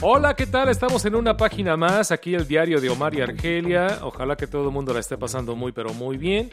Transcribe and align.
Hola, 0.00 0.34
¿qué 0.34 0.46
tal? 0.46 0.68
Estamos 0.68 1.04
en 1.04 1.14
una 1.14 1.36
página 1.36 1.76
más, 1.76 2.10
aquí 2.10 2.34
el 2.34 2.46
diario 2.46 2.80
de 2.80 2.88
Omar 2.88 3.14
y 3.14 3.20
Argelia. 3.20 3.98
Ojalá 4.02 4.36
que 4.36 4.46
todo 4.46 4.64
el 4.66 4.70
mundo 4.72 4.92
la 4.92 5.00
esté 5.00 5.16
pasando 5.16 5.54
muy, 5.54 5.72
pero 5.72 5.92
muy 5.94 6.16
bien. 6.16 6.50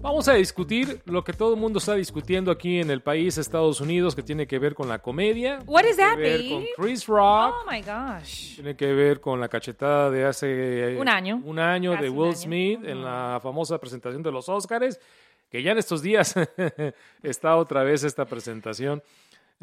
Vamos 0.00 0.26
a 0.28 0.34
discutir 0.34 1.00
lo 1.04 1.22
que 1.22 1.32
todo 1.32 1.54
el 1.54 1.60
mundo 1.60 1.78
está 1.78 1.94
discutiendo 1.94 2.50
aquí 2.50 2.80
en 2.80 2.90
el 2.90 3.02
país, 3.02 3.38
Estados 3.38 3.80
Unidos, 3.80 4.14
que 4.14 4.22
tiene 4.22 4.46
que 4.46 4.58
ver 4.58 4.74
con 4.74 4.88
la 4.88 5.00
comedia. 5.00 5.58
What 5.66 5.84
is 5.84 5.96
tiene 5.96 6.10
that, 6.10 6.16
que 6.16 6.22
ver 6.22 6.48
con 6.48 6.64
Chris 6.76 7.06
Rock. 7.06 7.54
Oh 7.62 7.70
my 7.70 7.80
gosh. 7.82 8.54
Tiene 8.56 8.74
que 8.76 8.92
ver 8.92 9.20
con 9.20 9.40
la 9.40 9.48
cachetada 9.48 10.10
de 10.10 10.24
hace 10.24 10.96
Un 10.98 11.08
año. 11.08 11.40
un 11.44 11.58
año 11.58 11.92
Casi 11.92 12.04
de 12.04 12.10
Will 12.10 12.28
año. 12.30 12.36
Smith 12.36 12.80
en 12.84 13.04
la 13.04 13.38
famosa 13.42 13.78
presentación 13.78 14.22
de 14.22 14.32
los 14.32 14.48
Oscars, 14.48 14.98
que 15.50 15.62
ya 15.62 15.72
en 15.72 15.78
estos 15.78 16.02
días 16.02 16.34
está 17.22 17.56
otra 17.56 17.82
vez 17.82 18.02
esta 18.04 18.24
presentación, 18.24 19.02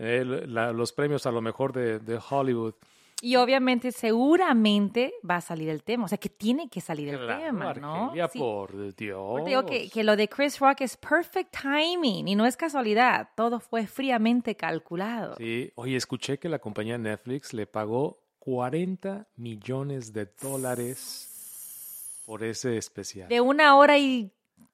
eh, 0.02 0.24
la- 0.48 0.72
los 0.72 0.94
premios 0.94 1.26
a 1.26 1.32
lo 1.32 1.42
mejor 1.42 1.74
de, 1.74 2.00
de 2.00 2.20
Hollywood. 2.30 2.74
Y 3.22 3.36
obviamente, 3.36 3.92
seguramente 3.92 5.14
va 5.30 5.36
a 5.36 5.42
salir 5.42 5.68
el 5.68 5.84
tema. 5.84 6.06
O 6.06 6.08
sea, 6.08 6.18
que 6.18 6.30
tiene 6.30 6.70
que 6.70 6.80
salir 6.80 7.10
el 7.10 7.18
Claro, 7.18 7.42
tema, 7.44 7.74
¿no? 7.74 8.04
Argelia, 8.06 8.30
Sí. 8.30 8.40
por 8.40 8.96
Dios. 8.96 9.44
Te 9.44 9.50
digo 9.50 9.66
que, 9.66 9.90
que 9.90 10.04
lo 10.06 10.16
de 10.16 10.30
Chris 10.30 10.58
Rock 10.60 10.82
es 10.82 10.96
perfect 10.96 11.54
timing 11.62 12.30
y 12.30 12.36
no 12.36 12.46
es 12.46 12.56
casualidad. 12.56 13.28
Todo 13.36 13.60
fue 13.60 13.88
fríamente 13.88 14.56
calculado. 14.56 15.36
Sí, 15.36 15.70
oye, 15.76 15.98
escuché 15.98 16.40
que 16.40 16.48
la 16.48 16.60
compañía 16.60 16.98
Netflix 16.98 17.54
le 17.54 17.68
pagó 17.68 18.20
40 18.40 19.28
millones 19.36 20.14
de 20.14 20.26
dólares 20.42 22.22
por 22.26 22.42
ese 22.44 22.78
especial. 22.78 23.28
De 23.28 23.42
una 23.42 23.76
hora 23.76 23.98
y 23.98 24.32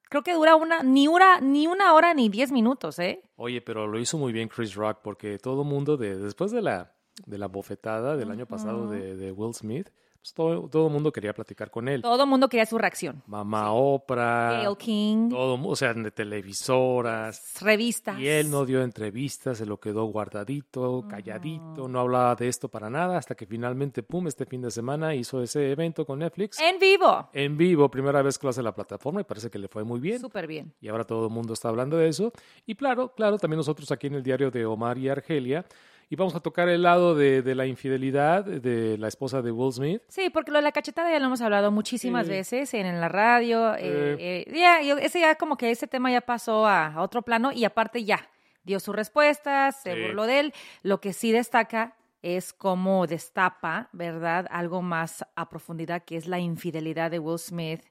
creo 0.09 0.23
que 0.23 0.33
dura 0.33 0.55
una 0.55 0.83
ni 0.83 1.07
una 1.07 1.39
ni 1.39 1.67
una 1.67 1.93
hora 1.93 2.13
ni 2.13 2.29
diez 2.29 2.51
minutos, 2.51 2.99
¿eh? 2.99 3.21
Oye, 3.35 3.61
pero 3.61 3.87
lo 3.87 3.99
hizo 3.99 4.17
muy 4.17 4.33
bien 4.33 4.47
Chris 4.47 4.75
Rock 4.75 4.99
porque 5.03 5.37
todo 5.37 5.63
el 5.63 5.67
mundo, 5.67 5.97
de, 5.97 6.17
después 6.17 6.51
de 6.51 6.61
la, 6.61 6.93
de 7.25 7.37
la 7.37 7.47
bofetada 7.47 8.15
del 8.17 8.31
año 8.31 8.45
pasado 8.45 8.89
de, 8.89 9.15
de 9.15 9.31
Will 9.31 9.53
Smith, 9.53 9.89
pues 10.25 10.33
todo, 10.33 10.67
todo 10.69 10.87
el 10.87 10.93
mundo 10.93 11.11
quería 11.11 11.33
platicar 11.33 11.69
con 11.69 11.87
él. 11.87 12.01
Todo 12.01 12.23
el 12.23 12.27
mundo 12.27 12.49
quería 12.49 12.65
su 12.65 12.79
reacción. 12.79 13.21
Mamá 13.27 13.71
Oprah, 13.73 14.53
Gayle 14.53 14.75
King, 14.75 15.29
todo, 15.29 15.63
o 15.63 15.75
sea, 15.75 15.93
de 15.93 16.09
televisoras. 16.09 17.53
revistas. 17.61 18.19
Y 18.19 18.27
él 18.27 18.49
no 18.49 18.65
dio 18.65 18.81
entrevistas, 18.81 19.59
se 19.59 19.67
lo 19.67 19.79
quedó 19.79 20.05
guardadito, 20.05 21.05
calladito, 21.07 21.87
no 21.87 21.99
hablaba 21.99 22.33
de 22.33 22.47
esto 22.47 22.69
para 22.69 22.89
nada, 22.89 23.19
hasta 23.19 23.35
que 23.35 23.45
finalmente, 23.45 24.01
pum, 24.01 24.25
este 24.25 24.47
fin 24.47 24.63
de 24.63 24.71
semana 24.71 25.13
hizo 25.13 25.43
ese 25.43 25.69
evento 25.71 26.07
con 26.07 26.17
Netflix. 26.17 26.59
En 26.59 26.79
vivo. 26.79 27.29
En 27.31 27.55
vivo, 27.55 27.91
primera 27.91 28.23
vez 28.23 28.39
que 28.39 28.47
lo 28.47 28.49
hace 28.49 28.63
la 28.63 28.73
plataforma 28.73 29.21
y 29.21 29.25
parece 29.25 29.51
que 29.51 29.59
le 29.59 29.67
fue 29.67 29.83
muy 29.83 29.99
bien. 29.99 30.19
Súper 30.19 30.47
bien. 30.47 30.73
Y 30.81 30.87
ahora 30.87 31.03
todo 31.03 31.27
el 31.27 31.31
mundo 31.31 31.53
está 31.53 31.69
hablando 31.69 31.97
de 31.97 32.07
eso. 32.07 32.33
Y 32.65 32.73
claro, 32.73 33.13
claro, 33.13 33.37
también 33.37 33.57
nosotros 33.57 33.91
aquí 33.91 34.07
en 34.07 34.15
el 34.15 34.23
diario 34.23 34.49
de 34.49 34.65
Omar 34.65 34.97
y 34.97 35.07
Argelia. 35.07 35.65
Y 36.09 36.15
vamos 36.15 36.35
a 36.35 36.39
tocar 36.39 36.69
el 36.69 36.83
lado 36.83 37.15
de, 37.15 37.41
de 37.41 37.55
la 37.55 37.65
infidelidad 37.65 38.45
de 38.45 38.97
la 38.97 39.07
esposa 39.07 39.41
de 39.41 39.51
Will 39.51 39.73
Smith. 39.73 40.01
Sí, 40.07 40.29
porque 40.29 40.51
lo 40.51 40.59
de 40.59 40.63
la 40.63 40.71
cachetada 40.71 41.11
ya 41.11 41.19
lo 41.19 41.25
hemos 41.25 41.41
hablado 41.41 41.71
muchísimas 41.71 42.25
Sí. 42.27 42.31
veces 42.33 42.73
en, 42.75 42.85
en 42.85 43.01
la 43.01 43.09
radio. 43.09 43.73
eh, 43.75 44.15
eh, 44.19 44.51
ya, 44.53 44.79
ese 44.81 45.19
ya 45.21 45.35
como 45.35 45.57
que 45.57 45.71
ese 45.71 45.87
tema 45.87 46.11
ya 46.11 46.21
pasó 46.21 46.65
a, 46.67 46.87
a 46.93 47.01
otro 47.01 47.21
plano 47.23 47.51
y 47.51 47.65
aparte 47.65 48.03
ya 48.03 48.29
dio 48.63 48.79
su 48.79 48.93
respuesta, 48.93 49.71
se 49.71 49.93
Sí. 49.95 50.01
burló 50.01 50.25
de 50.27 50.39
él. 50.41 50.53
Lo 50.83 51.01
que 51.01 51.11
sí 51.13 51.31
destaca 51.31 51.95
es 52.21 52.53
cómo 52.53 53.05
destapa, 53.07 53.89
¿verdad? 53.91 54.47
Algo 54.49 54.81
más 54.81 55.23
a 55.35 55.49
profundidad 55.49 56.03
que 56.03 56.17
es 56.17 56.27
la 56.27 56.39
infidelidad 56.39 57.11
de 57.11 57.19
Will 57.19 57.37
Smith 57.39 57.81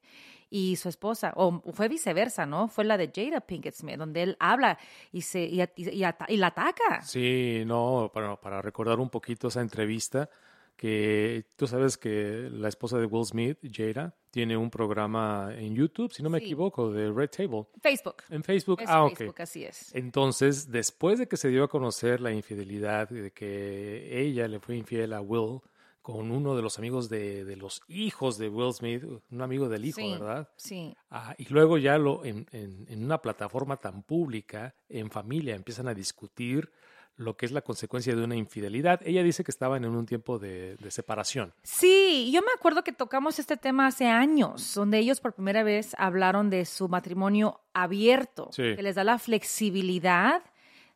y 0.57 0.77
su 0.77 0.89
esposa, 0.89 1.33
o 1.35 1.61
fue 1.73 1.89
viceversa, 1.89 2.47
¿no? 2.47 2.69
Fue 2.69 2.85
la 2.85 2.97
de 2.97 3.11
Jada 3.13 3.41
Pinkett 3.41 3.75
Smith, 3.75 3.97
donde 3.97 4.23
él 4.23 4.37
habla 4.39 4.79
y, 5.11 5.23
se, 5.23 5.43
y, 5.43 5.61
y 5.61 5.89
y 6.29 6.37
la 6.37 6.47
ataca. 6.47 7.03
Sí, 7.03 7.65
no, 7.67 8.09
para, 8.15 8.41
para 8.41 8.63
recordar 8.63 9.01
un 9.01 9.11
poquito 9.11 9.49
esa 9.49 9.61
entrevista, 9.63 10.31
que 10.77 11.47
tú 11.57 11.67
sabes 11.67 11.97
que 11.99 12.49
la 12.53 12.69
esposa 12.69 12.99
de 12.99 13.07
Will 13.07 13.25
Smith, 13.25 13.59
Jada, 13.69 14.15
tiene 14.31 14.57
un 14.57 14.71
programa 14.71 15.51
en 15.57 15.75
YouTube, 15.75 16.13
si 16.13 16.23
no 16.23 16.31
me 16.31 16.39
Sí. 16.39 16.45
equivoco, 16.45 16.93
de 16.93 17.11
Red 17.11 17.31
Table. 17.31 17.67
Facebook. 17.83 18.23
En 18.31 18.45
Facebook. 18.45 18.81
Es 18.83 18.89
ah, 18.89 19.05
ok. 19.07 19.17
Facebook, 19.17 19.43
así 19.43 19.65
es. 19.65 19.93
Entonces, 19.95 20.71
después 20.71 21.19
de 21.19 21.27
que 21.27 21.37
se 21.37 21.49
dio 21.49 21.65
a 21.65 21.69
conocer 21.69 22.21
la 22.21 22.31
infidelidad, 22.33 23.09
de 23.09 23.33
que 23.33 24.21
ella 24.21 24.47
le 24.47 24.61
fue 24.61 24.77
infiel 24.77 25.13
a 25.15 25.21
Will 25.21 25.61
con 26.05 26.31
uno 26.31 26.55
de 26.55 26.61
los 26.61 26.79
amigos 26.79 27.09
de, 27.09 27.47
de 27.47 27.57
los 27.57 27.81
hijos 27.89 28.37
de 28.37 28.51
Will 28.51 28.75
Smith, 28.75 29.03
un 29.31 29.41
amigo 29.41 29.71
del 29.71 29.87
hijo, 29.87 30.01
Sí, 30.03 30.11
¿verdad? 30.13 30.51
Sí. 30.55 30.95
Ah, 31.11 31.35
y 31.39 31.47
luego 31.47 31.79
ya 31.79 31.97
lo 31.97 32.27
en, 32.27 32.47
en- 32.53 32.85
en 32.91 33.05
una 33.07 33.23
plataforma 33.23 33.79
tan 33.79 34.03
pública, 34.03 34.75
en 34.91 35.11
familia, 35.11 35.55
empiezan 35.55 35.89
a 35.89 35.95
discutir 35.95 36.71
lo 37.17 37.39
que 37.39 37.47
es 37.47 37.53
la 37.53 37.63
consecuencia 37.63 38.15
de 38.15 38.23
una 38.23 38.37
infidelidad. 38.37 39.01
Ella 39.03 39.23
dice 39.23 39.45
que 39.45 39.51
estaban 39.51 39.83
en 39.87 39.93
un 39.95 40.05
tiempo 40.05 40.39
de, 40.39 40.77
de 40.77 40.91
separación. 40.91 41.55
Sí, 41.63 42.31
yo 42.35 42.43
me 42.43 42.53
acuerdo 42.55 42.85
que 42.85 42.93
tocamos 42.93 43.39
este 43.39 43.57
tema 43.57 43.87
hace 43.87 44.07
años, 44.09 44.75
donde 44.75 44.99
ellos 44.99 45.21
por 45.21 45.33
primera 45.33 45.63
vez 45.63 45.95
hablaron 45.97 46.51
de 46.51 46.67
su 46.67 46.87
matrimonio 46.91 47.63
abierto, 47.73 48.51
Sí. 48.53 48.77
que 48.77 48.83
les 48.83 48.95
da 48.97 49.05
la 49.05 49.19
flexibilidad 49.19 50.43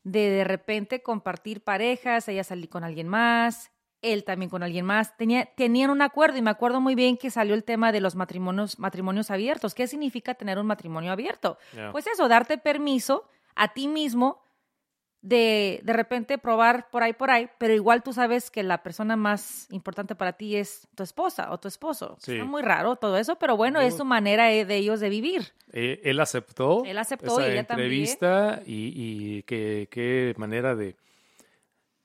de 0.04 0.28
de 0.30 0.44
repente 0.44 1.02
compartir 1.02 1.62
parejas, 1.62 2.28
ella 2.28 2.44
salí 2.44 2.68
con 2.68 2.84
alguien 2.84 3.08
más, 3.08 3.70
él 4.02 4.24
también 4.24 4.50
con 4.50 4.62
alguien 4.62 4.84
más. 4.84 5.16
Tenía, 5.16 5.46
tenían 5.56 5.90
un 5.90 6.02
acuerdo 6.02 6.38
y 6.38 6.42
me 6.42 6.50
acuerdo 6.50 6.80
muy 6.80 6.94
bien 6.94 7.16
que 7.16 7.30
salió 7.30 7.54
el 7.54 7.64
tema 7.64 7.92
de 7.92 8.00
los 8.00 8.14
matrimonios, 8.14 8.78
matrimonios 8.78 9.30
abiertos. 9.30 9.74
¿Qué 9.74 9.86
significa 9.86 10.34
tener 10.34 10.58
un 10.58 10.66
matrimonio 10.66 11.12
abierto? 11.12 11.58
Pues 11.92 12.06
eso, 12.06 12.28
darte 12.28 12.58
permiso 12.58 13.28
a 13.54 13.72
ti 13.72 13.88
mismo 13.88 14.42
de 15.20 15.80
de 15.82 15.92
repente 15.92 16.38
probar 16.38 16.90
por 16.90 17.02
ahí, 17.02 17.12
por 17.12 17.30
ahí, 17.30 17.48
pero 17.58 17.74
igual 17.74 18.04
tú 18.04 18.12
sabes 18.12 18.52
que 18.52 18.62
la 18.62 18.84
persona 18.84 19.16
más 19.16 19.66
importante 19.72 20.14
para 20.14 20.34
ti 20.34 20.54
es 20.54 20.86
tu 20.94 21.02
esposa 21.02 21.50
o 21.50 21.58
tu 21.58 21.66
esposo. 21.66 22.16
Sí. 22.20 22.34
Está 22.34 22.44
muy 22.44 22.62
raro 22.62 22.94
todo 22.94 23.16
eso, 23.16 23.36
pero 23.36 23.56
bueno, 23.56 23.80
es 23.80 23.96
su 23.96 24.04
manera 24.04 24.52
eh, 24.52 24.64
de 24.64 24.76
ellos 24.76 25.00
de 25.00 25.08
vivir. 25.08 25.52
Eh, 25.72 26.00
él 26.04 26.20
aceptó, 26.20 26.84
Él 26.84 26.98
aceptó 26.98 27.40
esa 27.40 27.48
y 27.48 27.52
ella 27.52 27.64
también. 27.64 27.86
entrevista 27.86 28.62
y, 28.64 28.92
y 28.94 29.42
qué, 29.42 29.88
qué 29.90 30.34
manera 30.38 30.76
de, 30.76 30.96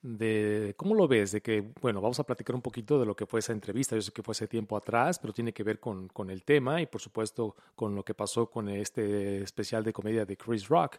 de, 0.03 0.73
¿cómo 0.77 0.93
lo 0.93 1.07
ves? 1.07 1.31
De 1.31 1.41
que, 1.41 1.71
bueno, 1.81 2.01
vamos 2.01 2.19
a 2.19 2.25
platicar 2.25 2.55
un 2.55 2.61
poquito 2.61 2.99
de 2.99 3.05
lo 3.05 3.15
que 3.15 3.25
fue 3.25 3.39
esa 3.39 3.53
entrevista. 3.53 3.95
Yo 3.95 4.01
sé 4.01 4.11
que 4.11 4.21
fue 4.21 4.33
hace 4.33 4.47
tiempo 4.47 4.75
atrás, 4.77 5.17
pero 5.17 5.33
tiene 5.33 5.53
que 5.53 5.63
ver 5.63 5.79
con, 5.79 6.09
con 6.09 6.29
el 6.29 6.43
tema 6.43 6.81
y 6.81 6.85
por 6.85 7.01
supuesto 7.01 7.55
con 7.75 7.95
lo 7.95 8.03
que 8.03 8.13
pasó 8.13 8.47
con 8.47 8.69
este 8.69 9.41
especial 9.41 9.83
de 9.83 9.93
comedia 9.93 10.25
de 10.25 10.37
Chris 10.37 10.67
Rock. 10.67 10.97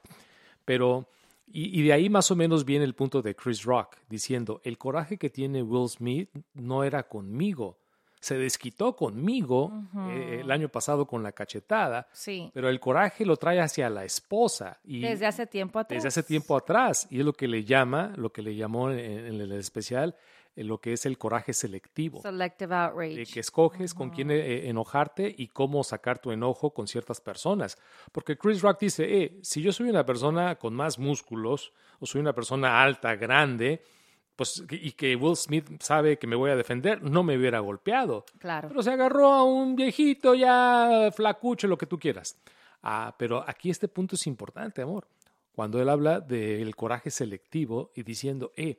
Pero, 0.65 1.07
y, 1.47 1.79
y 1.79 1.83
de 1.83 1.93
ahí 1.93 2.09
más 2.09 2.31
o 2.31 2.37
menos 2.37 2.65
viene 2.65 2.87
el 2.87 2.95
punto 2.95 3.21
de 3.21 3.37
Chris 3.37 3.63
Rock, 3.63 3.99
diciendo, 4.09 4.63
el 4.65 4.79
coraje 4.79 5.19
que 5.19 5.29
tiene 5.29 5.63
Will 5.63 5.89
Smith 5.89 6.31
no 6.55 6.83
era 6.83 7.07
conmigo. 7.07 7.77
Se 8.25 8.39
desquitó 8.39 8.97
conmigo 8.97 9.71
eh, 10.09 10.39
el 10.41 10.51
año 10.51 10.71
pasado 10.71 11.07
con 11.07 11.23
la 11.23 11.33
cachetada, 11.33 12.09
Sí. 12.13 12.51
pero 12.55 12.71
el 12.71 12.81
coraje 12.81 13.27
lo 13.27 13.37
trae 13.37 13.61
hacia 13.61 13.91
la 13.91 14.05
esposa. 14.07 14.79
Y 14.83 15.01
Desde 15.01 15.27
hace 15.27 15.47
tiempo 15.47 15.79
atrás. 15.79 15.97
desde 15.99 16.09
hace 16.09 16.23
tiempo 16.23 16.57
atrás. 16.57 17.07
Y 17.11 17.19
es 17.21 17.25
lo 17.27 17.35
que 17.35 17.47
le 17.49 17.65
llama, 17.65 18.15
lo 18.17 18.31
que 18.33 18.41
le 18.41 18.57
llamó 18.57 18.91
en, 18.91 18.99
en 18.99 19.41
el 19.43 19.53
especial, 19.53 20.15
eh, 20.57 20.65
lo 20.65 20.79
que 20.81 20.95
es 20.95 21.05
el 21.05 21.19
coraje 21.19 21.53
selectivo. 21.53 22.23
Selective 22.23 22.75
outrage. 22.75 23.15
De 23.17 23.27
que 23.27 23.41
escoges 23.41 23.93
con 23.93 24.09
quién 24.09 24.31
eh, 24.31 24.71
enojarte 24.71 25.35
y 25.37 25.49
cómo 25.49 25.85
sacar 25.85 26.19
tu 26.19 26.31
enojo 26.33 26.71
con 26.73 26.87
ciertas 26.89 27.21
personas. 27.21 27.77
Porque 28.11 28.39
Chris 28.39 28.63
Rock 28.63 28.81
dice, 28.81 29.23
eh, 29.23 29.39
si 29.43 29.61
yo 29.61 29.71
soy 29.71 29.91
una 29.91 30.07
persona 30.07 30.55
con 30.55 30.73
más 30.73 30.99
músculos, 30.99 31.73
o 32.01 32.07
soy 32.07 32.23
una 32.23 32.33
persona 32.33 32.83
alta, 32.83 33.17
grande, 33.17 33.83
pues, 34.37 34.65
y 34.71 34.93
que 34.93 35.17
Will 35.17 35.37
Smith 35.37 35.67
sabe 35.81 36.19
que 36.19 36.27
me 36.27 36.37
voy 36.37 36.51
a 36.51 36.57
defender, 36.57 37.03
no 37.03 37.23
me 37.23 37.37
hubiera 37.37 37.61
golpeado. 37.61 38.25
Claro. 38.39 38.69
Pero 38.69 38.83
se 38.83 38.91
agarró 38.91 39.33
a 39.33 39.45
un 39.45 39.77
viejito 39.77 40.35
ya 40.35 41.11
flacucho, 41.15 41.67
lo 41.69 41.79
que 41.79 41.87
tú 41.87 41.99
quieras. 41.99 42.37
Ah, 42.83 43.15
pero 43.19 43.45
aquí 43.47 43.71
este 43.71 43.89
punto 43.89 44.17
es 44.17 44.27
importante, 44.27 44.83
amor. 44.83 45.07
Cuando 45.53 45.81
él 45.81 45.89
habla 45.89 46.21
del 46.21 46.75
coraje 46.75 47.11
selectivo 47.11 47.93
y 47.95 48.03
diciendo, 48.03 48.53
eh, 48.57 48.79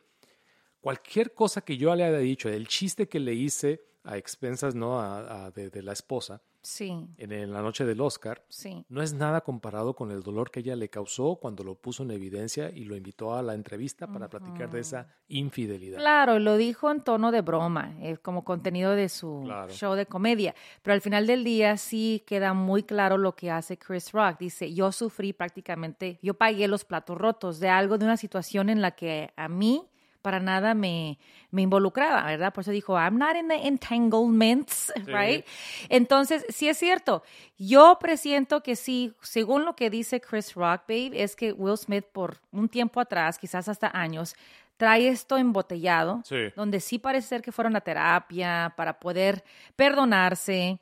cualquier 0.81 1.33
cosa 1.33 1.61
que 1.61 1.77
yo 1.77 1.95
le 1.95 2.03
haya 2.03 2.17
dicho, 2.19 2.49
el 2.49 2.67
chiste 2.67 3.07
que 3.07 3.19
le 3.19 3.33
hice 3.33 3.81
a 4.03 4.17
expensas 4.17 4.75
¿no? 4.75 4.99
a, 4.99 5.45
a- 5.45 5.51
de, 5.51 5.69
de 5.69 5.81
la 5.81 5.93
esposa 5.93 6.41
Sí, 6.65 7.07
en, 7.17 7.53
la 7.53 7.61
noche 7.61 7.85
del 7.85 8.01
Oscar, 8.01 8.43
sí. 8.49 8.83
no 8.89 9.03
es 9.03 9.13
nada 9.13 9.41
comparado 9.41 9.95
con 9.95 10.09
el 10.09 10.23
dolor 10.23 10.49
que 10.49 10.61
ella 10.61 10.75
le 10.75 10.89
causó 10.89 11.35
cuando 11.35 11.63
lo 11.63 11.75
puso 11.75 12.01
en 12.01 12.09
evidencia 12.09 12.71
y 12.71 12.85
lo 12.85 12.95
invitó 12.95 13.35
a 13.35 13.43
la 13.43 13.53
entrevista 13.53 14.07
para 14.07 14.29
platicar 14.29 14.71
de 14.71 14.79
esa 14.79 15.07
infidelidad. 15.27 15.99
Claro, 15.99 16.39
lo 16.39 16.57
dijo 16.57 16.89
en 16.89 17.01
tono 17.01 17.31
de 17.31 17.41
broma, 17.41 17.95
eh, 18.01 18.17
como 18.17 18.43
contenido 18.43 18.91
de 18.95 19.09
su 19.09 19.41
Claro. 19.45 19.71
show 19.71 19.93
de 19.93 20.07
comedia. 20.07 20.55
Pero 20.81 20.93
al 20.95 21.01
final 21.01 21.27
del 21.27 21.43
día 21.43 21.77
sí 21.77 22.23
queda 22.25 22.53
muy 22.53 22.81
claro 22.83 23.17
lo 23.17 23.35
que 23.35 23.51
hace 23.51 23.77
Chris 23.77 24.11
Rock. 24.11 24.39
Dice, 24.39 24.73
yo 24.73 24.91
sufrí 24.91 25.33
prácticamente, 25.33 26.19
yo 26.23 26.33
pagué 26.33 26.67
los 26.67 26.83
platos 26.83 27.17
rotos 27.17 27.59
de 27.59 27.69
algo, 27.69 27.97
de 27.99 28.05
una 28.05 28.17
situación 28.17 28.69
en 28.69 28.81
la 28.81 28.91
que 28.91 29.31
a 29.35 29.47
mí 29.47 29.87
para 30.25 30.39
nada 30.39 30.73
me, 30.73 31.19
me 31.51 31.61
involucraba, 31.61 32.23
¿verdad? 32.25 32.51
Por 32.51 32.63
eso 32.63 32.71
dijo, 32.71 32.97
I'm 32.97 33.19
not 33.19 33.35
in 33.35 33.47
the 33.47 33.67
entanglements, 33.67 34.91
right? 35.05 35.45
Entonces, 35.87 36.43
sí 36.49 36.67
es 36.67 36.79
cierto. 36.79 37.21
Yo 37.59 37.99
presiento 37.99 38.63
que 38.63 38.75
sí, 38.75 39.13
según 39.21 39.65
lo 39.65 39.75
que 39.75 39.91
dice 39.91 40.19
Chris 40.19 40.55
Rock, 40.55 40.81
babe, 40.87 41.11
es 41.13 41.35
que 41.35 41.51
Will 41.53 41.77
Smith 41.77 42.05
por 42.11 42.39
un 42.51 42.67
tiempo 42.69 42.99
atrás, 42.99 43.37
quizás 43.37 43.69
hasta 43.69 43.91
años, 43.95 44.35
trae 44.77 45.07
esto 45.09 45.37
embotellado, 45.37 46.21
Sí. 46.25 46.51
donde 46.55 46.79
sí 46.79 46.97
parece 46.97 47.27
ser 47.27 47.41
que 47.43 47.51
fueron 47.51 47.75
a 47.75 47.81
terapia 47.81 48.73
para 48.75 48.99
poder 48.99 49.43
perdonarse 49.75 50.79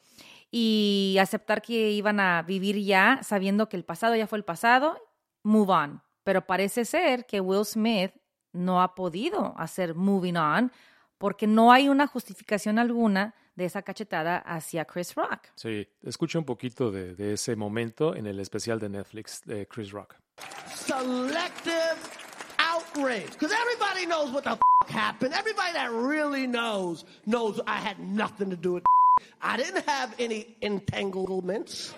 y 0.51 1.17
aceptar 1.19 1.61
que 1.61 1.91
iban 1.91 2.21
a 2.21 2.43
vivir 2.43 2.77
ya 2.81 3.19
sabiendo 3.23 3.67
que 3.67 3.75
el 3.75 3.83
pasado 3.83 4.15
ya 4.15 4.25
fue 4.25 4.37
el 4.37 4.45
pasado, 4.45 4.97
move 5.43 5.73
on. 5.73 6.01
Pero 6.23 6.45
parece 6.47 6.85
ser 6.85 7.25
que 7.25 7.41
Will 7.41 7.65
Smith 7.65 8.13
no 8.53 8.81
ha 8.81 8.95
podido 8.95 9.53
hacer 9.57 9.93
moving 9.95 10.35
on 10.37 10.71
porque 11.17 11.47
no 11.47 11.71
hay 11.71 11.89
una 11.89 12.07
justificación 12.07 12.79
alguna 12.79 13.33
de 13.55 13.65
esa 13.65 13.81
cachetada 13.83 14.37
hacia 14.39 14.85
Chris 14.85 15.13
Rock. 15.15 15.47
Sí, 15.55 15.87
escucha 16.03 16.39
un 16.39 16.45
poquito 16.45 16.91
de, 16.91 17.15
de 17.15 17.33
ese 17.33 17.55
momento 17.55 18.15
en 18.15 18.25
el 18.27 18.39
especial 18.39 18.79
de 18.79 18.89
Netflix 18.89 19.41
de 19.45 19.67
Chris 19.67 19.91
Rock. 19.91 20.15
selective 20.73 21.97
outrage. 22.57 23.31
Because 23.31 23.53
everybody 23.53 24.05
knows 24.05 24.31
what 24.31 24.43
the 24.43 24.51
f- 24.51 24.59
happened. 24.89 25.33
Everybody 25.33 25.73
that 25.73 25.91
really 25.91 26.47
knows 26.47 27.05
knows 27.25 27.59
I 27.67 27.77
had 27.77 27.99
nothing 27.99 28.49
to 28.49 28.55
do 28.57 28.73
with 28.73 28.83
the 28.83 28.89
I 29.41 29.57
didn't 29.57 29.85
have 29.87 30.13
any 30.19 30.55
entanglements. 30.61 31.93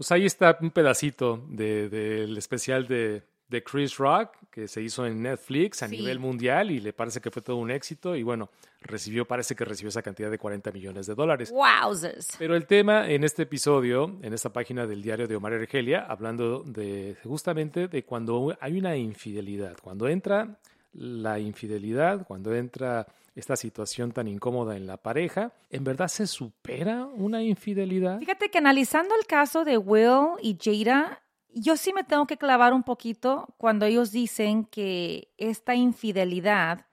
Pues 0.00 0.12
ahí 0.12 0.24
está 0.24 0.56
un 0.62 0.70
pedacito 0.70 1.44
de- 1.50 1.90
del 1.90 2.38
especial 2.38 2.88
de, 2.88 3.22
de 3.50 3.62
Chris 3.62 3.98
Rock 3.98 4.30
que 4.50 4.66
se 4.66 4.80
hizo 4.80 5.04
en 5.04 5.20
Netflix 5.20 5.82
a 5.82 5.88
Sí. 5.88 5.98
nivel 5.98 6.18
mundial 6.18 6.70
y 6.70 6.80
le 6.80 6.94
parece 6.94 7.20
que 7.20 7.30
fue 7.30 7.42
todo 7.42 7.56
un 7.56 7.70
éxito 7.70 8.16
y 8.16 8.22
bueno, 8.22 8.48
recibió, 8.80 9.26
parece 9.26 9.54
que 9.54 9.66
recibió 9.66 9.90
esa 9.90 10.00
cantidad 10.00 10.30
de 10.30 10.38
40 10.38 10.72
millones 10.72 11.06
de 11.06 11.14
dólares. 11.14 11.50
Wowzers. 11.52 12.28
Pero 12.38 12.56
el 12.56 12.64
tema 12.66 13.10
en 13.10 13.24
este 13.24 13.42
episodio, 13.42 14.16
en 14.22 14.32
esta 14.32 14.50
página 14.54 14.86
del 14.86 15.02
diario 15.02 15.28
de 15.28 15.36
Omar 15.36 15.52
Argelia, 15.52 16.06
hablando 16.08 16.62
de 16.64 17.18
justamente 17.22 17.86
de 17.88 18.02
cuando 18.02 18.56
hay 18.58 18.78
una 18.78 18.96
infidelidad, 18.96 19.76
cuando 19.82 20.08
entra 20.08 20.56
la 20.94 21.38
infidelidad, 21.38 22.26
cuando 22.26 22.54
entra 22.54 23.06
esta 23.34 23.56
situación 23.56 24.12
tan 24.12 24.28
incómoda 24.28 24.76
en 24.76 24.86
la 24.86 24.96
pareja, 24.96 25.52
¿en 25.70 25.84
verdad 25.84 26.08
se 26.08 26.26
supera 26.26 27.06
una 27.06 27.42
infidelidad? 27.42 28.18
Fíjate 28.18 28.50
que 28.50 28.58
analizando 28.58 29.14
el 29.14 29.26
caso 29.26 29.64
de 29.64 29.78
Will 29.78 30.38
y 30.42 30.58
Jada, 30.60 31.22
yo 31.54 31.76
sí 31.76 31.92
me 31.92 32.04
tengo 32.04 32.26
que 32.26 32.36
clavar 32.36 32.72
un 32.72 32.82
poquito 32.82 33.54
cuando 33.56 33.86
ellos 33.86 34.12
dicen 34.12 34.64
que 34.64 35.28
esta 35.36 35.74
infidelidad 35.74 36.86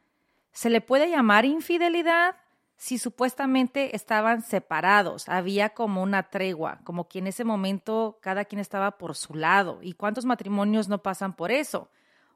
se 0.51 0.69
le 0.69 0.81
puede 0.81 1.09
llamar 1.09 1.45
infidelidad 1.45 2.35
si 2.77 2.99
supuestamente 2.99 3.95
estaban 3.95 4.43
separados, 4.43 5.27
había 5.29 5.69
como 5.69 6.03
una 6.03 6.29
tregua, 6.29 6.79
como 6.83 7.07
que 7.07 7.19
en 7.19 7.27
ese 7.27 7.43
momento 7.43 8.19
cada 8.21 8.45
quien 8.45 8.59
estaba 8.59 8.97
por 8.97 9.15
su 9.15 9.33
lado. 9.33 9.79
¿Y 9.81 9.93
cuántos 9.93 10.25
matrimonios 10.25 10.87
no 10.87 11.01
pasan 11.01 11.35
por 11.35 11.51
eso? 11.51 11.89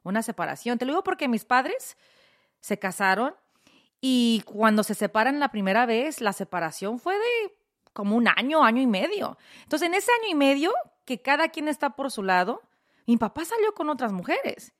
Una 0.03 0.23
separación. 0.23 0.79
Te 0.79 0.85
lo 0.85 0.93
digo 0.93 1.03
porque 1.03 1.27
mis 1.27 1.45
padres 1.45 1.95
se 2.59 2.79
casaron 2.79 3.35
y 4.01 4.41
cuando 4.45 4.83
se 4.83 4.95
separan 4.95 5.39
la 5.39 5.49
primera 5.49 5.85
vez, 5.85 6.19
la 6.19 6.33
separación 6.33 6.99
fue 6.99 7.15
de 7.15 7.55
como 7.93 8.15
un 8.15 8.27
año, 8.27 8.63
año 8.63 8.81
y 8.81 8.87
medio. 8.87 9.37
Entonces, 9.63 9.87
en 9.87 9.93
ese 9.93 10.11
año 10.19 10.31
y 10.31 10.35
medio, 10.35 10.73
que 11.05 11.21
cada 11.21 11.49
quien 11.49 11.67
está 11.67 11.91
por 11.91 12.09
su 12.09 12.23
lado, 12.23 12.63
mi 13.05 13.17
papá 13.17 13.45
salió 13.45 13.73
con 13.73 13.89
otras 13.89 14.11
mujeres 14.11 14.73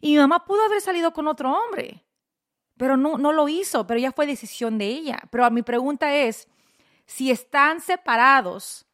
y 0.00 0.12
mi 0.12 0.18
mamá 0.18 0.44
pudo 0.44 0.64
haber 0.64 0.80
salido 0.80 1.12
con 1.12 1.28
otro 1.28 1.52
hombre, 1.52 2.04
pero 2.76 2.96
no, 2.96 3.16
no 3.16 3.32
lo 3.32 3.48
hizo, 3.48 3.86
pero 3.86 4.00
ya 4.00 4.12
fue 4.12 4.26
decisión 4.26 4.76
de 4.78 4.86
ella. 4.86 5.20
Pero 5.30 5.48
mi 5.50 5.62
pregunta 5.62 6.12
es, 6.14 6.48
si 7.06 7.30
están 7.30 7.80
separados, 7.80 8.86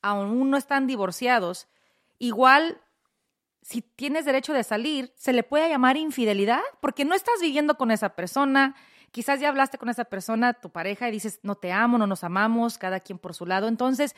aún 0.00 0.50
no 0.50 0.56
están 0.56 0.86
divorciados, 0.86 1.66
igual 2.18 2.80
si 3.62 3.82
tienes 3.82 4.24
derecho 4.24 4.52
de 4.52 4.62
salir, 4.62 5.12
¿se 5.16 5.32
le 5.32 5.42
puede 5.42 5.68
llamar 5.68 5.96
infidelidad? 5.96 6.62
Porque 6.80 7.04
no 7.04 7.14
estás 7.14 7.34
viviendo 7.40 7.76
con 7.76 7.90
esa 7.90 8.10
persona, 8.10 8.76
quizás 9.10 9.40
ya 9.40 9.48
hablaste 9.48 9.78
con 9.78 9.88
esa 9.88 10.04
persona, 10.04 10.54
tu 10.54 10.70
pareja, 10.70 11.08
y 11.08 11.12
dices, 11.12 11.40
no 11.42 11.54
te 11.54 11.72
amo, 11.72 11.98
no 11.98 12.06
nos 12.06 12.24
amamos, 12.24 12.78
cada 12.78 13.00
quien 13.00 13.18
por 13.18 13.34
su 13.34 13.46
lado. 13.46 13.68
Entonces, 13.68 14.14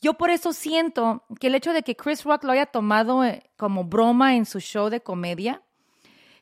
yo 0.00 0.14
por 0.14 0.30
eso 0.30 0.52
siento 0.52 1.24
que 1.38 1.48
el 1.48 1.54
hecho 1.54 1.72
de 1.72 1.82
que 1.82 1.96
Chris 1.96 2.24
Rock 2.24 2.44
lo 2.44 2.52
haya 2.52 2.66
tomado 2.66 3.24
eh, 3.24 3.42
como 3.56 3.84
broma 3.84 4.34
en 4.34 4.46
su 4.46 4.60
show 4.60 4.88
de 4.88 5.02
comedia, 5.02 5.62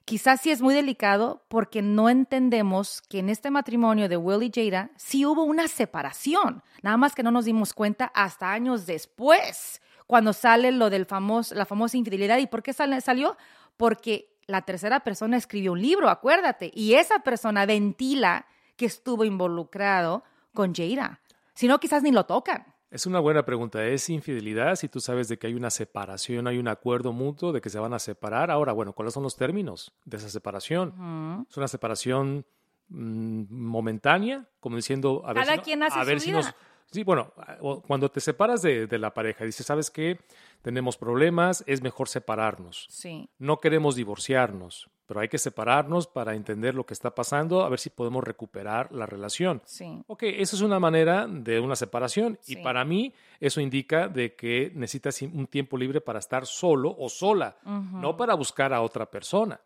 quizás 0.05 0.41
sí 0.41 0.51
es 0.51 0.63
muy 0.63 0.75
delicado 0.75 1.45
porque 1.49 1.83
no 1.83 2.09
entendemos 2.09 3.03
que 3.03 3.19
en 3.19 3.29
este 3.29 3.51
matrimonio 3.51 4.09
de 4.09 4.17
Will 4.17 4.43
y 4.43 4.53
Jada 4.55 4.91
sí 4.97 5.27
hubo 5.27 5.43
una 5.43 5.69
separación, 5.69 6.63
nada 6.83 6.97
más 6.97 7.15
que 7.15 7.23
no 7.23 7.31
nos 7.31 7.45
dimos 7.45 7.75
cuenta 7.75 8.13
hasta 8.15 8.53
años 8.53 8.87
después, 8.87 9.83
cuando 10.07 10.33
sale 10.33 10.73
lo 10.73 10.89
del 10.89 11.05
famoso, 11.05 11.55
la 11.55 11.67
famosa 11.67 11.99
infidelidad. 11.99 12.39
¿Y 12.39 12.47
por 12.47 12.63
qué 12.63 12.73
salió? 12.73 13.37
Porque 13.77 14.38
la 14.49 14.63
tercera 14.63 15.01
persona 15.01 15.37
escribió 15.37 15.73
un 15.73 15.81
libro, 15.83 16.09
acuérdate, 16.09 16.71
y 16.75 16.95
esa 16.95 17.21
persona 17.21 17.67
ventila 17.67 18.47
que 18.77 18.87
estuvo 18.87 19.25
involucrado 19.25 20.25
con 20.55 20.75
Jada. 20.75 21.21
Si 21.55 21.69
no, 21.69 21.79
quizás 21.79 22.03
ni 22.03 22.11
lo 22.13 22.25
tocan. 22.25 22.67
Es 22.91 23.05
una 23.05 23.21
buena 23.21 23.45
pregunta. 23.45 23.85
¿Es 23.85 24.09
infidelidad 24.09 24.77
si 24.77 24.89
tú 24.89 25.01
sabes 25.01 25.29
de 25.29 25.39
que 25.39 25.47
hay 25.49 25.55
una 25.55 25.69
separación, 25.69 26.47
hay 26.47 26.57
un 26.59 26.69
acuerdo 26.69 27.13
mutuo 27.13 27.53
de 27.53 27.61
que 27.61 27.69
se 27.69 27.79
van 27.79 27.93
a 27.93 27.99
separar? 27.99 28.51
Ahora, 28.51 28.73
bueno, 28.73 28.95
¿cuáles 28.95 29.13
son 29.13 29.23
los 29.23 29.37
términos 29.37 29.93
de 30.07 30.17
esa 30.17 30.31
separación? 30.31 31.45
¿Es 31.51 31.57
una 31.59 31.69
separación 31.69 32.47
mm, 32.89 33.43
momentánea? 33.51 34.49
Como 34.61 34.77
diciendo, 34.77 35.23
a 35.27 35.35
ver 35.35 35.45
si, 35.45 35.57
no- 35.57 35.63
quien 35.63 35.83
hace 35.83 35.99
a 36.01 36.05
ver 36.05 36.21
su 36.21 36.25
si 36.25 36.31
vida. 36.31 36.41
nos... 36.43 36.55
Sí, 36.91 37.05
bueno, 37.05 37.33
o- 37.61 37.83
cuando 37.83 38.11
te 38.11 38.21
separas 38.21 38.63
de, 38.63 38.87
de 38.87 38.99
la 38.99 39.13
pareja, 39.13 39.45
dices, 39.45 39.67
¿sabes 39.67 39.91
qué? 39.91 40.19
Tenemos 40.63 40.97
problemas, 40.97 41.63
es 41.67 41.83
mejor 41.83 42.09
separarnos. 42.09 42.87
Sí. 42.89 43.29
No 43.39 43.61
queremos 43.61 43.95
divorciarnos, 43.95 44.89
pero 45.07 45.21
hay 45.21 45.29
que 45.29 45.37
separarnos 45.39 46.07
para 46.07 46.35
entender 46.35 46.75
lo 46.75 46.87
que 46.87 46.95
está 46.95 47.15
pasando, 47.15 47.63
a 47.63 47.69
ver 47.69 47.79
si 47.79 47.91
podemos 47.91 48.25
recuperar 48.25 48.91
la 48.91 49.05
relación. 49.05 49.61
Sí. 49.67 50.03
Ok, 50.07 50.23
esa 50.25 50.57
es 50.57 50.63
una 50.63 50.81
manera 50.81 51.27
de 51.29 51.61
una 51.61 51.77
separación 51.77 52.39
y 52.47 52.57
para 52.57 52.85
mí 52.87 53.13
eso 53.39 53.61
indica 53.61 54.09
de 54.09 54.35
que 54.35 54.73
necesitas 54.75 55.21
un 55.23 55.47
tiempo 55.47 55.77
libre 55.77 56.01
para 56.01 56.19
estar 56.19 56.47
solo 56.47 56.95
o 56.99 57.09
sola, 57.11 57.59
no 57.65 58.17
para 58.17 58.33
buscar 58.35 58.73
a 58.73 58.81
otra 58.81 59.11
persona. 59.11 59.61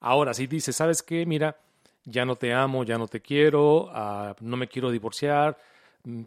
Ahora, 0.00 0.32
si 0.34 0.46
dices, 0.46 0.76
¿sabes 0.76 1.02
qué? 1.02 1.26
Mira, 1.26 1.56
ya 2.04 2.24
no 2.24 2.36
te 2.36 2.52
amo, 2.54 2.84
ya 2.84 2.96
no 2.96 3.06
te 3.06 3.20
quiero, 3.20 3.88
ah, 3.92 4.34
no 4.40 4.56
me 4.56 4.66
quiero 4.68 4.90
divorciar, 4.90 5.58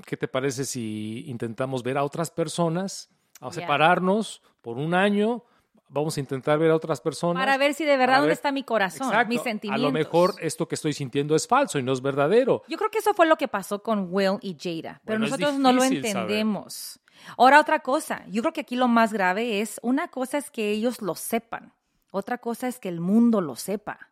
¿qué 0.06 0.18
te 0.18 0.28
parece 0.28 0.66
si 0.66 1.24
intentamos 1.28 1.84
ver 1.84 1.98
a 1.98 2.04
otras 2.04 2.31
personas, 2.31 3.10
a 3.42 3.52
separarnos 3.52 4.42
por 4.62 4.77
un 4.77 4.94
año? 4.94 5.44
Vamos 5.89 6.18
a 6.18 6.22
intentar 6.22 6.58
ver 6.58 6.72
a 6.72 6.75
otras 6.75 7.00
personas. 7.01 7.39
Para 7.42 7.56
ver 7.58 7.75
si 7.75 7.86
de 7.86 7.98
verdad 7.98 8.15
dónde 8.15 8.30
ver- 8.30 8.34
está 8.34 8.51
mi 8.51 8.63
corazón, 8.63 9.08
Exacto. 9.08 9.30
mis 9.30 9.42
A 9.42 9.44
sentimientos. 9.44 9.84
lo 9.86 9.92
mejor 9.92 10.34
esto 10.39 10.68
que 10.68 10.74
estoy 10.75 10.94
sintiendo 10.94 11.36
es 11.36 11.48
falso 11.48 11.77
y 11.77 11.84
no 11.84 11.94
es 11.94 12.01
verdadero. 12.01 12.63
Yo 12.68 12.77
creo 12.77 12.89
que 12.89 12.98
eso 12.98 13.13
fue 13.13 13.27
lo 13.27 13.36
que 13.36 13.48
pasó 13.48 13.84
con 13.84 14.08
Will 14.10 14.39
y 14.42 14.58
Jada, 14.60 15.01
pero 15.06 15.20
Bueno, 15.20 15.25
nosotros 15.27 15.60
no 15.60 15.72
lo 15.72 15.82
saber. 15.82 15.98
entendemos. 15.98 17.00
Ahora 17.38 17.60
otra 17.60 17.80
cosa, 17.82 18.25
yo 18.27 18.42
creo 18.42 18.53
que 18.53 18.62
aquí 18.62 18.75
lo 18.75 18.88
más 18.88 19.13
grave 19.13 19.62
es, 19.62 19.80
una 19.84 20.08
cosa 20.08 20.39
es 20.39 20.50
que 20.50 20.72
ellos 20.72 21.00
lo 21.01 21.13
sepan, 21.13 21.74
otra 22.10 22.39
cosa 22.39 22.68
es 22.68 22.80
que 22.80 22.89
el 22.89 23.00
mundo 23.00 23.39
lo 23.39 23.56
sepa. 23.56 24.10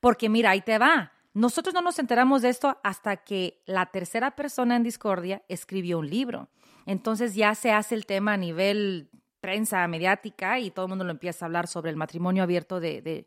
Porque 0.00 0.28
mira, 0.28 0.50
ahí 0.50 0.60
te 0.60 0.76
va. 0.78 1.12
Nosotros 1.34 1.74
no 1.74 1.82
nos 1.82 1.98
enteramos 1.98 2.42
de 2.42 2.48
esto 2.48 2.78
hasta 2.84 3.16
que 3.16 3.60
la 3.66 3.86
tercera 3.86 4.36
persona 4.36 4.76
en 4.76 4.84
discordia 4.84 5.42
escribió 5.48 5.98
un 5.98 6.08
libro. 6.08 6.48
Entonces 6.86 7.34
ya 7.34 7.56
se 7.56 7.72
hace 7.72 7.96
el 7.96 8.06
tema 8.06 8.34
a 8.34 8.36
nivel 8.36 9.10
prensa 9.40 9.86
mediática 9.88 10.60
y 10.60 10.70
todo 10.70 10.86
el 10.86 10.90
mundo 10.90 11.04
lo 11.04 11.10
empieza 11.10 11.44
a 11.44 11.46
hablar 11.46 11.66
sobre 11.66 11.90
el 11.90 11.96
matrimonio 11.96 12.44
abierto 12.44 12.78
de, 12.78 13.26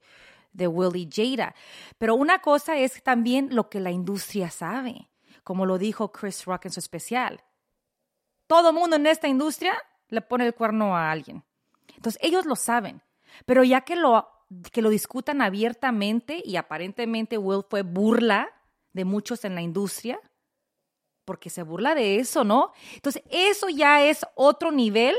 de, 0.54 0.68
Will 0.68 0.96
y 0.96 1.10
Jada. 1.12 1.54
Pero 1.98 2.16
una 2.16 2.40
cosa 2.40 2.78
es 2.78 3.04
también 3.04 3.50
lo 3.52 3.70
que 3.70 3.82
la 3.82 3.92
industria 3.92 4.50
sabe, 4.50 5.10
como 5.44 5.66
lo 5.66 5.78
dijo 5.78 6.12
Chris 6.12 6.46
Rock 6.46 6.66
en 6.66 6.72
su 6.72 6.80
especial. 6.80 7.44
Todo 8.48 8.72
mundo 8.72 8.96
en 8.96 9.06
esta 9.06 9.28
industria 9.28 9.78
le 10.08 10.22
pone 10.22 10.48
el 10.48 10.56
cuerno 10.56 10.96
a 10.96 11.12
alguien. 11.12 11.44
Entonces 11.96 12.20
ellos 12.24 12.46
lo 12.46 12.56
saben, 12.56 13.04
pero 13.46 13.64
ya 13.64 13.82
que 13.82 13.96
lo, 13.96 14.28
que 14.72 14.82
lo 14.82 14.90
discutan 14.90 15.42
abiertamente 15.42 16.42
y 16.44 16.56
aparentemente 16.56 17.38
Will 17.38 17.64
fue 17.70 17.82
burla 17.82 18.50
de 18.94 19.06
muchos 19.06 19.46
en 19.46 19.56
la 19.56 19.62
industria, 19.62 20.20
porque 21.26 21.50
se 21.50 21.64
burla 21.64 21.96
de 21.96 22.20
eso, 22.20 22.44
¿no? 22.44 22.72
Entonces 22.96 23.24
eso 23.30 23.70
ya 23.70 24.04
es 24.04 24.26
otro 24.36 24.72
nivel 24.72 25.16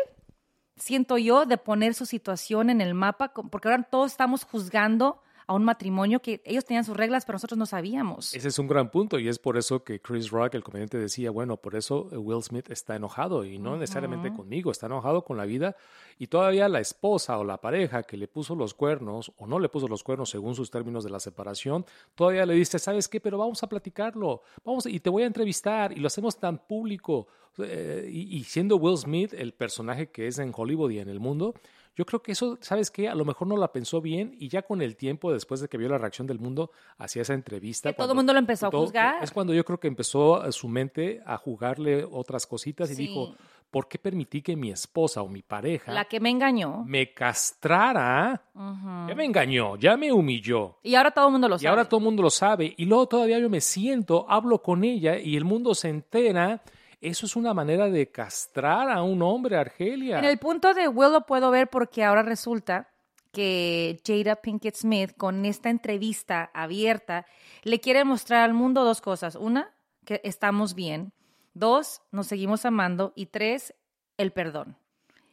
siento 0.79 1.19
yo, 1.19 1.47
de 1.47 1.59
poner 1.59 1.95
su 1.95 2.07
situación 2.07 2.71
en 2.71 2.81
el 2.81 2.95
mapa, 2.95 3.33
porque 3.33 3.69
ahora 3.69 3.83
todos 3.83 4.13
estamos 4.13 4.45
juzgando 4.45 5.23
a 5.49 5.55
un 5.55 5.65
matrimonio 5.65 6.21
que 6.21 6.43
ellos 6.45 6.67
tenían 6.67 6.85
sus 6.85 6.97
reglas, 6.97 7.25
pero 7.25 7.37
nosotros 7.37 7.57
no 7.57 7.65
sabíamos. 7.65 8.35
Ese 8.35 8.49
es 8.49 8.59
un 8.59 8.69
gran 8.69 8.91
punto 8.91 9.19
y 9.19 9.29
es 9.29 9.39
por 9.39 9.57
eso 9.57 9.83
que 9.83 9.99
Chris 9.99 10.31
Rock, 10.31 10.55
el 10.55 10.63
comediante, 10.63 10.99
decía, 10.99 11.31
bueno, 11.31 11.57
por 11.57 11.75
eso 11.75 12.03
Will 12.13 12.43
Smith 12.43 12.71
está 12.71 12.97
enojado 12.97 13.47
y 13.47 13.59
no 13.59 13.77
necesariamente 13.77 14.31
conmigo, 14.31 14.71
está 14.71 14.87
enojado 14.87 15.25
con 15.25 15.39
la 15.39 15.47
vida 15.47 15.75
y 16.19 16.27
todavía 16.27 16.69
la 16.69 16.81
esposa 16.81 17.39
o 17.39 17.45
la 17.45 17.63
pareja 17.63 18.03
que 18.03 18.19
le 18.19 18.29
puso 18.29 18.55
los 18.55 18.75
cuernos 18.75 19.33
o 19.39 19.47
no 19.47 19.59
le 19.59 19.71
puso 19.71 19.89
los 19.89 20.05
cuernos 20.05 20.29
según 20.29 20.55
sus 20.55 20.71
términos 20.71 21.03
de 21.03 21.11
la 21.11 21.19
separación, 21.19 21.87
todavía 22.15 22.45
le 22.45 22.53
dice, 22.53 22.79
¿sabes 22.79 23.09
qué? 23.09 23.19
Pero 23.19 23.39
vamos 23.39 23.63
a 23.63 23.69
platicarlo, 23.71 24.43
vamos 24.65 24.85
y 24.85 25.01
te 25.01 25.09
voy 25.09 25.23
a 25.23 25.27
entrevistar 25.27 25.93
y 25.93 25.97
lo 25.97 26.09
hacemos 26.09 26.39
tan 26.39 26.59
público. 26.59 27.27
Eh, 27.57 28.09
y, 28.13 28.37
y 28.37 28.45
siendo 28.45 28.77
Will 28.77 28.99
Smith 28.99 29.33
el 29.33 29.53
personaje 29.53 30.11
que 30.11 30.29
es 30.29 30.39
en 30.39 30.53
Hollywood 30.55 30.91
y 30.91 30.99
en 30.99 31.09
el 31.09 31.19
mundo, 31.19 31.55
yo 31.99 32.07
creo 32.07 32.23
que 32.23 32.31
eso, 32.31 32.59
¿sabes 32.61 32.93
qué? 32.93 33.09
A 33.09 33.15
lo 33.17 33.25
mejor 33.25 33.49
no 33.49 33.57
la 33.57 33.73
pensó 33.73 34.01
bien 34.01 34.37
y 34.39 34.47
ya 34.47 34.63
con 34.63 34.83
el 34.83 34.95
tiempo, 34.95 35.33
después 35.33 35.61
de 35.61 35.67
que 35.67 35.77
vio 35.77 35.89
la 35.89 35.99
reacción 35.99 36.29
del 36.29 36.39
mundo 36.39 36.71
hacia 36.97 37.23
esa 37.23 37.35
entrevista. 37.35 37.91
Que 37.91 37.97
todo 37.97 38.13
el 38.13 38.17
mundo 38.17 38.33
lo 38.33 38.39
empezó 38.39 38.69
a 38.69 38.71
juzgar. 38.71 39.25
Es 39.25 39.33
cuando 39.33 39.53
yo 39.53 39.65
creo 39.65 39.81
que 39.81 39.89
empezó 39.89 40.51
su 40.53 40.69
mente 40.69 41.21
a 41.27 41.37
jugarle 41.37 42.05
otras 42.05 42.47
cositas 42.47 42.89
y 42.93 42.95
dijo, 42.95 43.35
¿por 43.69 43.89
qué 43.89 43.99
permití 43.99 44.43
que 44.43 44.55
mi 44.55 44.71
esposa 44.71 45.23
o 45.23 45.29
mi 45.29 45.43
pareja... 45.43 45.91
La 45.93 46.05
que 46.05 46.21
me 46.21 46.31
engañó. 46.31 46.85
Me 46.87 47.13
castrara. 47.13 48.43
Ya 48.55 49.15
me 49.17 49.25
engañó, 49.25 49.75
ya 49.75 49.97
me 49.97 50.13
humilló. 50.13 50.77
Y 50.85 50.95
ahora 50.95 51.11
todo 51.11 51.27
el 51.27 51.33
mundo 51.33 51.49
lo 51.49 51.59
sabe. 51.59 51.65
Y 51.65 51.67
ahora 51.67 51.89
todo 51.89 51.99
el 51.99 52.05
mundo 52.05 52.23
lo 52.23 52.31
sabe. 52.31 52.75
Y 52.77 52.85
luego 52.85 53.09
todavía 53.09 53.41
yo 53.41 53.51
me 53.51 53.61
siento, 53.61 54.25
hablo 54.29 54.63
con 54.63 54.85
ella 54.85 55.19
y 55.19 55.37
el 55.37 55.45
mundo 55.45 55.75
se 55.75 55.89
entera 55.89 56.63
eso 57.01 57.27
es 57.27 57.37
una 57.37 57.55
manera 57.55 57.89
de 57.89 58.11
castrar 58.11 58.91
a 58.91 59.03
un 59.03 59.23
hombre, 59.23 59.57
Argelia. 59.57 60.19
En 60.19 60.25
el 60.25 60.39
punto 60.39 60.75
de 60.75 60.89
Will 60.89 61.13
lo 61.13 61.27
puedo 61.27 61.51
ver 61.51 61.69
porque 61.69 62.05
ahora 62.05 62.23
resulta 62.23 62.89
que 63.33 64.01
Jada 64.05 64.37
Pinkett 64.37 64.75
Smith, 64.75 65.13
con 65.17 65.45
esta 65.45 65.71
entrevista 65.71 66.51
abierta, 66.53 67.27
le 67.63 67.79
quiere 67.81 68.05
mostrar 68.05 68.43
al 68.43 68.55
mundo 68.55 68.85
dos 68.85 69.01
cosas. 69.01 69.37
Una, 69.37 69.71
que 70.05 70.21
estamos 70.25 70.75
bien. 70.75 71.13
Dos, 71.55 72.03
nos 72.11 72.27
seguimos 72.27 72.65
amando. 72.65 73.13
Y 73.15 73.27
tres, 73.27 73.75
el 74.17 74.33
perdón. 74.33 74.77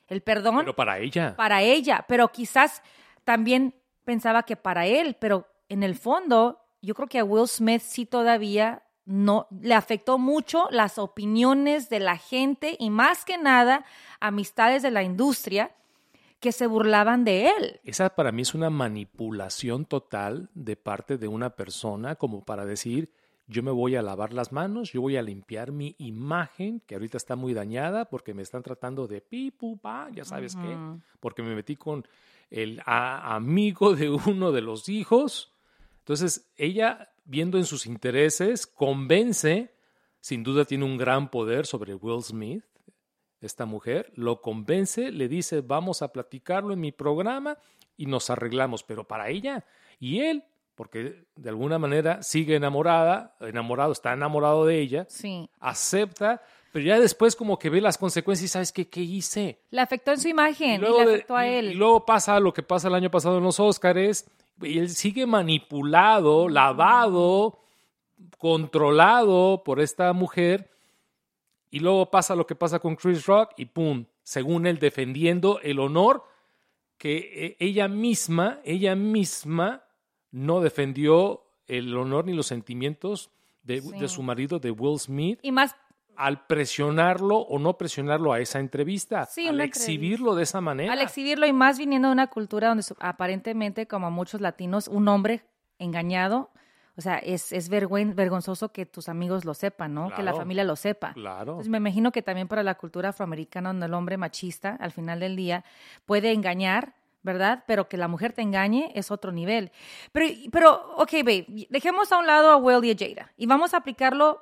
El 0.07 0.21
perdón. 0.21 0.59
Pero 0.59 0.75
para 0.75 0.99
ella. 0.99 1.35
Para 1.35 1.61
ella. 1.63 2.05
Pero 2.07 2.31
quizás 2.31 2.83
también 3.23 3.73
pensaba 4.03 4.43
que 4.43 4.55
para 4.55 4.85
él. 4.85 5.17
Pero 5.19 5.47
en 5.69 5.81
el 5.81 5.95
fondo, 5.95 6.61
yo 6.81 6.93
creo 6.93 7.07
que 7.07 7.19
a 7.19 7.23
Will 7.23 7.47
Smith 7.47 7.81
sí 7.81 8.05
todavía 8.05 8.83
no 9.05 9.47
le 9.61 9.75
afectó 9.75 10.17
mucho 10.17 10.67
las 10.71 10.97
opiniones 10.97 11.89
de 11.89 11.99
la 11.99 12.17
gente 12.17 12.75
y 12.79 12.89
más 12.89 13.23
que 13.23 13.37
nada 13.37 13.85
amistades 14.19 14.81
de 14.81 14.91
la 14.91 15.03
industria 15.03 15.71
que 16.39 16.51
se 16.51 16.67
burlaban 16.67 17.23
de 17.23 17.47
él. 17.49 17.79
Esa 17.83 18.09
para 18.09 18.31
mí 18.31 18.41
es 18.41 18.53
una 18.53 18.69
manipulación 18.69 19.85
total 19.85 20.49
de 20.53 20.75
parte 20.75 21.17
de 21.17 21.27
una 21.27 21.51
persona 21.51 22.15
como 22.15 22.43
para 22.43 22.65
decir, 22.65 23.11
yo 23.47 23.61
me 23.63 23.71
voy 23.71 23.95
a 23.95 24.01
lavar 24.01 24.33
las 24.33 24.51
manos, 24.51 24.91
yo 24.91 25.01
voy 25.01 25.17
a 25.17 25.21
limpiar 25.21 25.71
mi 25.71 25.95
imagen, 25.99 26.81
que 26.81 26.95
ahorita 26.95 27.17
está 27.17 27.35
muy 27.35 27.53
dañada 27.53 28.05
porque 28.05 28.33
me 28.33 28.41
están 28.41 28.63
tratando 28.63 29.07
de 29.07 29.21
pipu, 29.21 29.77
pa, 29.77 30.09
ya 30.11 30.25
sabes 30.25 30.55
qué, 30.55 30.77
porque 31.19 31.43
me 31.43 31.55
metí 31.55 31.75
con 31.75 32.07
el 32.49 32.81
amigo 32.85 33.95
de 33.95 34.09
uno 34.09 34.51
de 34.51 34.61
los 34.61 34.89
hijos. 34.89 35.53
Entonces, 35.99 36.51
ella 36.57 37.09
viendo 37.25 37.57
en 37.57 37.65
sus 37.65 37.85
intereses, 37.85 38.65
convence, 38.65 39.73
sin 40.21 40.43
duda 40.43 40.65
tiene 40.65 40.85
un 40.85 40.97
gran 40.97 41.29
poder 41.29 41.65
sobre 41.65 41.93
Will 41.95 42.23
Smith, 42.23 42.63
esta 43.41 43.65
mujer, 43.65 44.11
lo 44.15 44.41
convence, 44.41 45.11
le 45.11 45.27
dice, 45.27 45.61
vamos 45.61 46.01
a 46.01 46.11
platicarlo 46.11 46.73
en 46.73 46.79
mi 46.79 46.91
programa 46.91 47.57
y 47.97 48.05
nos 48.05 48.29
arreglamos, 48.29 48.83
pero 48.83 49.07
para 49.07 49.29
ella 49.29 49.65
y 49.99 50.21
él, 50.21 50.43
porque 50.75 51.25
de 51.35 51.49
alguna 51.49 51.79
manera 51.79 52.23
sigue 52.23 52.55
enamorada, 52.55 53.35
enamorado, 53.39 53.91
está 53.91 54.13
enamorado 54.13 54.65
de 54.65 54.79
ella, 54.79 55.05
sí. 55.09 55.49
acepta, 55.59 56.41
pero 56.71 56.85
ya 56.85 56.99
después 56.99 57.35
como 57.35 57.57
que 57.57 57.69
ve 57.69 57.79
las 57.79 57.97
consecuencias 57.97 58.49
y 58.49 58.51
sabes 58.51 58.71
qué, 58.71 58.89
qué 58.89 59.01
hice. 59.01 59.61
Le 59.69 59.81
afectó 59.81 60.11
en 60.11 60.19
su 60.19 60.27
imagen 60.27 60.83
y, 60.83 60.85
le 60.85 61.01
afectó 61.01 61.35
a 61.35 61.47
él. 61.47 61.71
Y, 61.71 61.73
luego 61.75 62.05
pasa 62.05 62.39
lo 62.39 62.53
que 62.53 62.63
pasa 62.63 62.89
el 62.89 62.95
año 62.95 63.09
pasado 63.09 63.37
en 63.37 63.43
los 63.43 63.59
Óscares, 63.59 64.25
él 64.61 64.89
sigue 64.89 65.25
manipulado, 65.25 66.49
lavado, 66.49 67.59
controlado 68.37 69.63
por 69.63 69.79
esta 69.79 70.13
mujer. 70.13 70.71
Y 71.69 71.79
luego 71.79 72.09
pasa 72.09 72.35
lo 72.35 72.47
que 72.47 72.55
pasa 72.55 72.79
con 72.79 72.95
Chris 72.95 73.25
Rock 73.25 73.51
y 73.57 73.65
¡pum! 73.65 74.05
Según 74.23 74.65
él 74.65 74.79
defendiendo 74.79 75.59
el 75.61 75.79
honor 75.79 76.23
que 76.97 77.17
eh, 77.17 77.57
ella 77.59 77.87
misma, 77.87 78.59
ella 78.63 78.95
misma 78.95 79.83
no 80.31 80.61
defendió 80.61 81.43
el 81.67 81.95
honor 81.95 82.25
ni 82.25 82.33
los 82.33 82.47
sentimientos 82.47 83.31
de, 83.63 83.81
de, 83.81 84.07
su 84.07 84.23
marido, 84.23 84.59
de 84.59 84.71
Will 84.71 84.99
Smith. 84.99 85.39
Y 85.41 85.51
más 85.51 85.75
al 86.17 86.45
presionarlo 86.45 87.37
o 87.37 87.59
no 87.59 87.77
presionarlo 87.77 88.33
a 88.33 88.39
esa 88.39 88.59
entrevista, 88.59 89.27
al 89.47 89.61
exhibirlo 89.61 90.35
de 90.35 90.43
esa 90.43 90.61
manera. 90.61 90.93
Al 90.93 91.01
exhibirlo 91.01 91.45
y 91.45 91.53
más 91.53 91.77
viniendo 91.77 92.07
de 92.09 92.13
una 92.13 92.27
cultura 92.27 92.69
donde 92.69 92.83
aparentemente, 92.99 93.87
como 93.87 94.11
muchos 94.11 94.41
latinos, 94.41 94.87
un 94.87 95.07
hombre 95.07 95.43
engañado, 95.79 96.51
o 96.97 97.01
sea, 97.01 97.17
es, 97.17 97.51
es 97.51 97.67
vergonzoso 97.67 98.71
que 98.71 98.85
tus 98.85 99.09
amigos 99.09 99.43
lo 99.43 99.53
sepan, 99.53 99.93
¿no? 99.93 100.13
que 100.15 100.23
la 100.23 100.33
familia 100.33 100.63
lo 100.63 100.77
sepa. 100.77 101.13
Claro. 101.13 101.53
Entonces 101.53 101.69
me 101.69 101.77
imagino 101.77 102.11
que 102.11 102.21
también 102.21 102.47
para 102.47 102.63
la 102.63 102.75
cultura 102.75 103.09
afroamericana, 103.09 103.69
donde 103.69 103.87
el 103.87 103.93
hombre 103.93 104.17
machista, 104.17 104.77
al 104.79 104.91
final 104.91 105.19
del 105.19 105.35
día, 105.35 105.65
puede 106.05 106.31
engañar, 106.31 106.93
¿verdad? 107.21 107.65
Pero 107.67 107.89
que 107.89 107.97
la 107.97 108.07
mujer 108.07 108.31
te 108.31 108.43
engañe 108.43 108.91
es 108.95 109.11
otro 109.11 109.33
nivel. 109.33 109.71
Pero, 110.13 110.27
pero 110.51 110.95
ok, 110.95 111.11
babe, 111.23 111.67
dejemos 111.69 112.11
a 112.13 112.17
un 112.17 112.27
lado 112.27 112.51
a 112.51 112.57
Will 112.57 112.85
y 112.85 112.91
a 112.91 112.95
Jada 112.97 113.31
y 113.35 113.45
vamos 113.45 113.73
a 113.73 113.77
aplicarlo 113.77 114.41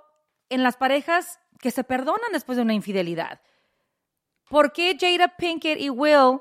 en 0.49 0.63
las 0.63 0.77
parejas 0.77 1.39
que 1.59 1.71
se 1.71 1.83
perdonan 1.83 2.31
después 2.31 2.57
de 2.57 2.63
una 2.63 2.73
infidelidad. 2.73 3.41
¿Por 4.49 4.73
qué 4.73 4.97
Jada 4.99 5.35
Pinkett 5.37 5.79
y 5.79 5.89
Will 5.89 6.39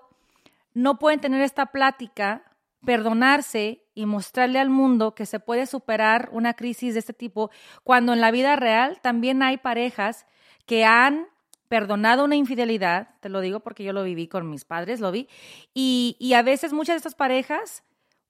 no 0.75 0.99
pueden 0.99 1.21
tener 1.21 1.43
esta 1.43 1.67
plática, 1.67 2.43
perdonarse 2.85 3.85
y 3.95 4.07
mostrarle 4.07 4.59
al 4.59 4.71
mundo 4.71 5.15
que 5.15 5.27
se 5.27 5.41
puede 5.41 5.67
superar 5.67 6.29
una 6.33 6.55
crisis 6.55 6.95
de 6.95 7.01
este 7.01 7.13
tipo 7.13 7.51
cuando 7.85 8.13
en 8.13 8.21
la 8.21 8.31
vida 8.31 8.57
real 8.57 9.01
también 9.03 9.43
hay 9.43 9.59
parejas 9.59 10.27
que 10.67 10.85
han 10.85 11.29
perdonado 11.69 12.25
una 12.25 12.37
infidelidad, 12.37 13.09
te 13.21 13.31
lo 13.31 13.41
digo 13.41 13.61
porque 13.61 13.83
yo 13.83 13.95
lo 13.95 14.05
viví 14.05 14.29
con 14.29 14.51
mis 14.51 14.67
padres, 14.67 15.01
lo 15.01 15.11
vi, 15.11 15.27
y, 15.73 16.33
a 16.35 16.43
veces 16.43 16.75
muchas 16.75 16.95
de 16.95 16.97
estas 16.99 17.15
parejas 17.15 17.83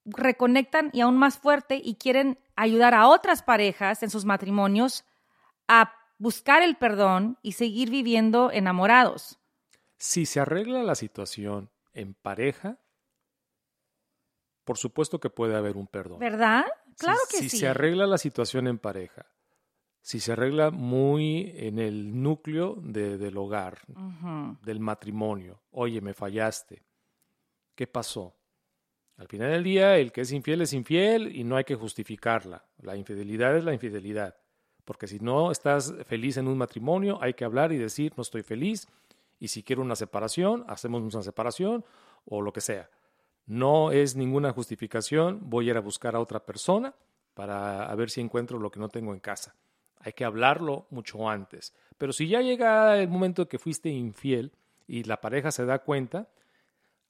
reconectan 0.04 0.90
y 0.92 1.00
aún 1.00 1.16
más 1.16 1.38
fuerte 1.38 1.80
y 1.82 1.96
quieren 1.96 2.38
ayudar 2.54 2.94
a 2.94 3.08
otras 3.08 3.42
parejas 3.42 4.02
en 4.04 4.10
sus 4.10 4.24
matrimonios 4.24 5.04
a 5.80 5.94
buscar 6.18 6.62
el 6.62 6.76
perdón 6.76 7.38
y 7.42 7.52
seguir 7.52 7.90
viviendo 7.90 8.50
enamorados. 8.50 9.38
Si 9.96 10.26
se 10.26 10.40
arregla 10.40 10.82
la 10.82 10.94
situación 10.94 11.70
en 11.94 12.14
pareja, 12.14 12.78
por 14.64 14.76
supuesto 14.76 15.18
que 15.18 15.30
puede 15.30 15.56
haber 15.56 15.76
un 15.76 15.86
perdón. 15.86 16.18
¿Verdad? 16.18 16.66
Claro 16.98 17.18
que 17.30 17.38
sí. 17.38 17.48
Si 17.48 17.58
se 17.58 17.68
arregla 17.68 18.06
la 18.06 18.18
situación 18.18 18.68
en 18.68 18.78
pareja, 18.78 19.26
si 20.02 20.20
se 20.20 20.32
arregla 20.32 20.70
muy 20.70 21.52
en 21.56 21.78
el 21.78 22.22
núcleo 22.22 22.76
del 22.82 23.36
hogar, 23.38 23.78
del 24.62 24.80
matrimonio, 24.80 25.62
oye, 25.70 26.00
me 26.00 26.12
fallaste, 26.12 26.82
¿qué 27.74 27.86
pasó? 27.86 28.36
Al 29.16 29.28
final 29.28 29.52
del 29.52 29.64
día, 29.64 29.96
el 29.96 30.12
que 30.12 30.22
es 30.22 30.32
infiel 30.32 30.60
es 30.62 30.72
infiel 30.72 31.34
y 31.34 31.44
no 31.44 31.56
hay 31.56 31.64
que 31.64 31.76
justificarla. 31.76 32.64
La 32.78 32.96
infidelidad 32.96 33.56
es 33.56 33.64
la 33.64 33.72
infidelidad. 33.72 34.36
Porque 34.84 35.06
si 35.06 35.20
no 35.20 35.50
estás 35.50 35.94
feliz 36.06 36.36
en 36.36 36.48
un 36.48 36.58
matrimonio, 36.58 37.18
hay 37.20 37.34
que 37.34 37.44
hablar 37.44 37.72
y 37.72 37.78
decir, 37.78 38.12
no 38.16 38.22
estoy 38.22 38.42
feliz, 38.42 38.88
y 39.38 39.48
si 39.48 39.62
quiero 39.62 39.82
una 39.82 39.96
separación, 39.96 40.64
hacemos 40.68 41.02
una 41.02 41.22
separación 41.22 41.84
o 42.26 42.42
lo 42.42 42.52
que 42.52 42.60
sea. 42.60 42.88
No 43.46 43.90
es 43.90 44.14
ninguna 44.16 44.52
justificación, 44.52 45.40
voy 45.42 45.66
a 45.66 45.70
ir 45.72 45.76
a 45.76 45.80
buscar 45.80 46.14
a 46.14 46.20
otra 46.20 46.44
persona 46.44 46.94
para 47.34 47.92
ver 47.94 48.10
si 48.10 48.20
encuentro 48.20 48.58
lo 48.58 48.70
que 48.70 48.80
no 48.80 48.88
tengo 48.88 49.12
en 49.12 49.20
casa. 49.20 49.54
Hay 49.98 50.12
que 50.12 50.24
hablarlo 50.24 50.86
mucho 50.90 51.28
antes. 51.28 51.74
Pero 51.98 52.12
si 52.12 52.28
ya 52.28 52.40
llega 52.40 52.98
el 52.98 53.08
momento 53.08 53.48
que 53.48 53.58
fuiste 53.58 53.88
infiel 53.88 54.52
y 54.86 55.04
la 55.04 55.20
pareja 55.20 55.50
se 55.50 55.64
da 55.64 55.80
cuenta, 55.80 56.28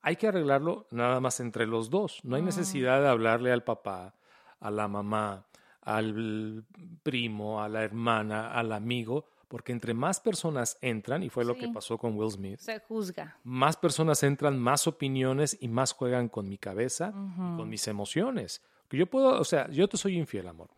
hay 0.02 0.16
que 0.16 0.28
arreglarlo 0.28 0.86
nada 0.90 1.20
más 1.20 1.40
entre 1.40 1.66
los 1.66 1.90
dos. 1.90 2.20
No 2.22 2.36
hay 2.36 2.42
mm. 2.42 2.46
necesidad 2.46 3.00
de 3.00 3.08
hablarle 3.08 3.52
al 3.52 3.64
papá, 3.64 4.14
a 4.60 4.70
la 4.70 4.88
mamá, 4.88 5.46
al 5.82 6.64
primo, 7.02 7.62
a 7.62 7.68
la 7.68 7.82
hermana, 7.82 8.52
al 8.52 8.72
amigo, 8.72 9.26
porque 9.48 9.72
entre 9.72 9.92
más 9.92 10.20
personas 10.20 10.78
entran, 10.80 11.22
y 11.22 11.28
fue 11.28 11.44
lo 11.44 11.54
que 11.54 11.68
pasó 11.68 11.98
con 11.98 12.16
Will 12.16 12.30
Smith, 12.30 12.58
se 12.58 12.78
juzga. 12.80 13.36
Más 13.44 13.76
personas 13.76 14.22
entran, 14.22 14.58
más 14.58 14.86
opiniones 14.86 15.58
y 15.60 15.68
más 15.68 15.92
juegan 15.92 16.28
con 16.28 16.48
mi 16.48 16.56
cabeza, 16.56 17.12
con 17.12 17.68
mis 17.68 17.86
emociones. 17.86 18.62
Que 18.88 18.96
yo 18.96 19.06
puedo, 19.06 19.38
o 19.38 19.44
sea, 19.44 19.68
yo 19.70 19.88
te 19.88 19.96
soy 19.96 20.16
infiel, 20.16 20.48
amor. 20.48 20.70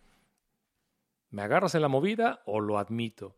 Me 1.30 1.42
agarras 1.42 1.75
en 1.75 1.82
la 1.82 1.88
movida 1.88 2.42
o 2.46 2.61
lo 2.61 2.78
admito. 2.78 3.37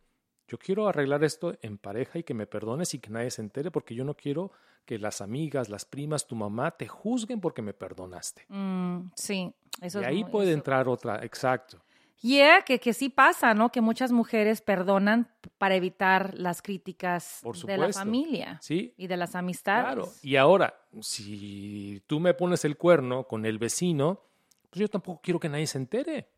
Yo 0.48 0.58
quiero 0.58 0.86
arreglar 0.86 1.24
esto 1.24 1.56
en 1.60 1.76
pareja 1.76 2.18
y 2.18 2.22
que 2.22 2.34
me 2.34 2.46
perdones 2.46 2.94
y 2.94 2.98
que 2.98 3.10
nadie 3.10 3.30
se 3.30 3.42
entere 3.42 3.70
porque 3.70 3.94
yo 3.94 4.04
no 4.04 4.14
quiero 4.14 4.52
que 4.86 4.98
las 4.98 5.20
amigas, 5.20 5.68
las 5.68 5.84
primas, 5.84 6.26
tu 6.26 6.34
mamá 6.36 6.70
te 6.70 6.86
juzguen 6.88 7.40
porque 7.40 7.60
me 7.60 7.74
perdonaste. 7.74 8.46
Mm, 8.48 9.10
sí, 9.14 9.52
eso 9.82 9.98
y 10.00 10.02
es 10.02 10.08
ahí 10.08 10.22
muy- 10.22 10.30
puede 10.30 10.48
eso- 10.50 10.56
entrar 10.58 10.88
otra, 10.88 11.22
exacto. 11.24 11.78
Yeah, 12.22 12.62
que, 12.62 12.80
que 12.80 12.94
sí 12.94 13.10
pasa, 13.10 13.52
¿no? 13.52 13.70
Que 13.70 13.82
muchas 13.82 14.10
mujeres 14.10 14.62
perdonan 14.62 15.28
para 15.58 15.74
evitar 15.74 16.32
las 16.34 16.62
críticas 16.62 17.40
Por 17.42 17.56
de 17.58 17.76
la 17.76 17.92
familia 17.92 18.58
Sí, 18.62 18.94
y 18.96 19.06
de 19.06 19.18
las 19.18 19.34
amistades. 19.34 19.84
Claro. 19.84 20.08
Y 20.22 20.36
ahora, 20.36 20.74
si 21.02 22.02
tú 22.06 22.18
me 22.18 22.32
pones 22.32 22.64
el 22.64 22.76
cuerno 22.78 23.24
con 23.24 23.44
el 23.44 23.58
vecino, 23.58 24.22
pues 24.70 24.80
yo 24.80 24.88
tampoco 24.88 25.20
quiero 25.22 25.38
que 25.38 25.48
nadie 25.50 25.66
se 25.66 25.76
entere. 25.78 26.28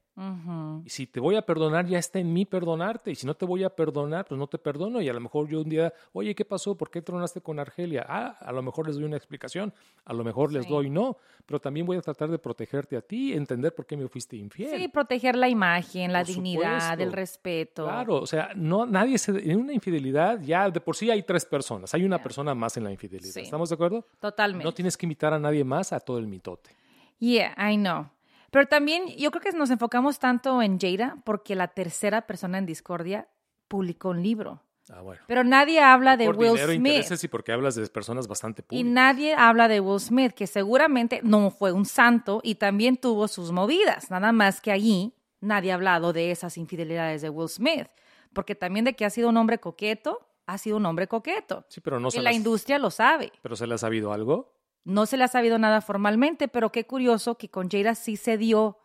Y 0.85 0.91
si 0.91 1.07
te 1.07 1.21
voy 1.21 1.37
a 1.37 1.43
perdonar, 1.43 1.87
ya 1.87 1.99
está 1.99 2.19
en 2.19 2.33
mí 2.33 2.45
perdonarte. 2.45 3.11
Y 3.11 3.15
si 3.15 3.27
no 3.27 3.35
te 3.35 3.45
voy 3.45 3.63
a 3.65 3.71
perdonar, 3.71 4.25
pues 4.27 4.39
no 4.39 4.47
te 4.47 4.59
perdono. 4.59 5.01
Y 5.01 5.09
a 5.09 5.13
lo 5.13 5.21
mejor 5.21 5.49
yo 5.49 5.61
un 5.61 5.69
día, 5.69 5.93
oye, 6.13 6.35
¿qué 6.35 6.45
pasó? 6.45 6.77
¿Por 6.77 6.91
qué 6.91 7.03
tronaste 7.03 7.41
con 7.41 7.59
Argelia? 7.61 8.05
Ah, 8.09 8.37
a 8.41 8.53
lo 8.53 8.63
mejor 8.63 8.87
les 8.87 8.97
doy 8.97 9.05
una 9.05 9.17
explicación. 9.17 9.73
A 10.05 10.13
lo 10.13 10.25
mejor 10.25 10.53
les 10.53 10.67
doy 10.69 10.91
no. 10.91 11.17
Pero 11.47 11.61
también 11.61 11.87
voy 11.87 11.97
a 11.97 12.01
tratar 12.03 12.29
de 12.31 12.39
protegerte 12.39 12.97
a 12.97 13.01
ti, 13.01 13.33
entender 13.33 13.75
por 13.75 13.87
qué 13.87 13.97
me 13.97 14.09
fuiste 14.09 14.37
infiel. 14.37 14.79
Sí, 14.79 14.89
proteger 14.89 15.37
la 15.37 15.49
imagen, 15.49 16.13
la 16.13 16.21
Por 16.21 16.27
dignidad, 16.29 16.81
supuesto. 16.81 17.03
el 17.05 17.13
respeto. 17.13 17.85
Claro, 17.85 18.17
o 18.17 18.27
sea, 18.27 18.51
no, 18.55 18.87
nadie 18.87 19.19
se. 19.19 19.31
En 19.51 19.61
una 19.61 19.73
infidelidad, 19.73 20.41
ya 20.43 20.69
de 20.71 20.81
por 20.81 20.97
sí 20.97 21.11
hay 21.11 21.23
tres 21.23 21.45
personas. 21.47 21.95
Hay 21.95 22.05
una 22.05 22.23
persona 22.23 22.55
más 22.55 22.77
en 22.77 22.85
la 22.85 22.91
infidelidad. 22.91 23.33
Sí. 23.33 23.41
¿Estamos 23.41 23.69
de 23.69 23.75
acuerdo? 23.77 24.05
Totalmente. 24.21 24.65
No 24.65 24.73
tienes 24.75 24.97
que 24.97 25.07
invitar 25.07 25.33
a 25.33 25.39
nadie 25.39 25.65
más 25.65 25.93
a 25.93 26.01
todo 26.01 26.19
el 26.19 26.27
mitote. 26.27 26.71
Yeah, 27.19 27.55
I 27.59 27.77
know. 27.77 28.07
Pero 28.51 28.67
también 28.67 29.09
yo 29.17 29.31
creo 29.31 29.43
que 29.43 29.53
nos 29.57 29.71
enfocamos 29.71 30.19
tanto 30.19 30.63
en 30.63 30.79
Jada 30.79 31.17
porque 31.25 31.55
la 31.55 31.69
tercera 31.69 32.27
persona 32.27 32.59
en 32.59 32.67
discordia 32.67 33.29
publicó 33.69 34.11
un 34.11 34.23
libro. 34.23 34.63
Ah, 34.91 35.03
bueno. 35.03 35.21
Pero 35.27 35.45
nadie 35.45 35.81
habla 35.81 36.17
de 36.17 36.25
por 36.25 36.39
Will 36.39 36.53
dinero, 36.53 36.73
Smith. 36.73 36.87
intereses 36.87 37.23
y 37.25 37.29
porque 37.29 37.53
hablas 37.53 37.75
de 37.75 37.87
personas 37.89 38.27
bastante 38.27 38.63
Y 38.63 38.65
públicas. 38.65 38.91
nadie 38.91 39.35
habla 39.35 39.69
de 39.69 39.81
Will 39.81 40.01
Smith, 40.01 40.33
que 40.33 40.47
seguramente 40.47 41.21
no 41.23 41.51
fue 41.51 41.73
un 41.73 41.85
santo 41.85 42.41
y 42.43 42.55
también 42.55 42.97
tuvo 42.97 43.29
sus 43.29 43.53
movidas. 43.53 44.11
Nada 44.11 44.33
más 44.33 44.63
que 44.63 44.73
allí 44.73 45.13
nadie 45.41 45.73
ha 45.73 45.75
hablado 45.75 46.15
de 46.15 46.31
esas 46.31 46.57
infidelidades 46.57 47.21
de 47.21 47.29
Will 47.29 47.51
Smith. 47.51 47.87
Porque 48.33 48.55
también 48.55 48.87
de 48.87 48.95
que 48.95 49.05
ha 49.05 49.11
sido 49.11 49.29
un 49.29 49.37
hombre 49.37 49.59
coqueto, 49.59 50.27
ha 50.47 50.57
sido 50.57 50.79
un 50.79 50.87
hombre 50.87 51.07
coqueto. 51.07 51.67
Sí, 51.69 51.83
pero 51.83 52.01
no 52.01 52.09
y 52.09 52.13
se 52.13 52.19
la 52.19 52.31
las- 52.31 52.37
industria 52.37 52.79
lo 52.79 52.91
sabe. 52.91 53.31
¿Pero 53.43 53.57
se 53.57 53.67
le 53.67 53.75
ha 53.75 53.79
sabido 53.79 54.15
algo? 54.15 54.55
No 54.89 55.05
se 55.05 55.19
le 55.19 55.25
ha 55.25 55.29
sabido 55.29 55.59
nada 55.59 55.83
formalmente, 55.83 56.49
pero 56.49 56.73
qué 56.73 56.87
curioso 56.87 57.37
que 57.37 57.51
con 57.51 57.69
Jada 57.69 57.95
sí 57.95 58.17
se 58.17 58.39
dio 58.39 58.79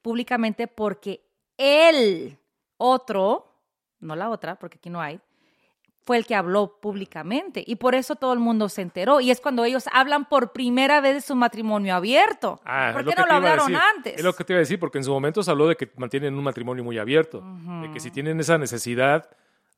públicamente 0.00 0.66
porque 0.66 1.26
él, 1.58 2.38
otro, 2.78 3.52
no 4.00 4.16
la 4.16 4.30
otra, 4.30 4.58
porque 4.58 4.78
aquí 4.78 4.88
no 4.88 4.98
hay, 4.98 5.20
fue 6.06 6.16
el 6.16 6.24
que 6.24 6.34
habló 6.34 6.80
públicamente. 6.80 7.62
Y 7.66 7.76
por 7.76 7.94
eso 7.94 8.16
todo 8.16 8.32
el 8.32 8.38
mundo 8.38 8.70
se 8.70 8.80
enteró. 8.80 9.20
Y 9.20 9.30
es 9.30 9.42
cuando 9.42 9.66
ellos 9.66 9.84
hablan 9.92 10.24
por 10.26 10.52
primera 10.52 11.02
vez 11.02 11.16
de 11.16 11.20
su 11.20 11.36
matrimonio 11.36 11.94
abierto. 11.94 12.58
Ah, 12.64 12.92
¿Por 12.94 13.04
qué 13.04 13.14
no 13.14 13.26
lo 13.26 13.34
hablaron 13.34 13.76
antes? 13.76 14.14
Es 14.14 14.24
lo 14.24 14.32
que 14.32 14.42
te 14.42 14.54
iba 14.54 14.58
a 14.58 14.60
decir, 14.60 14.80
porque 14.80 14.96
en 14.96 15.04
su 15.04 15.10
momento 15.10 15.42
se 15.42 15.50
habló 15.50 15.68
de 15.68 15.76
que 15.76 15.90
mantienen 15.96 16.34
un 16.34 16.44
matrimonio 16.44 16.82
muy 16.82 16.96
abierto. 16.96 17.44
De 17.82 17.90
que 17.92 18.00
si 18.00 18.10
tienen 18.10 18.40
esa 18.40 18.56
necesidad 18.56 19.28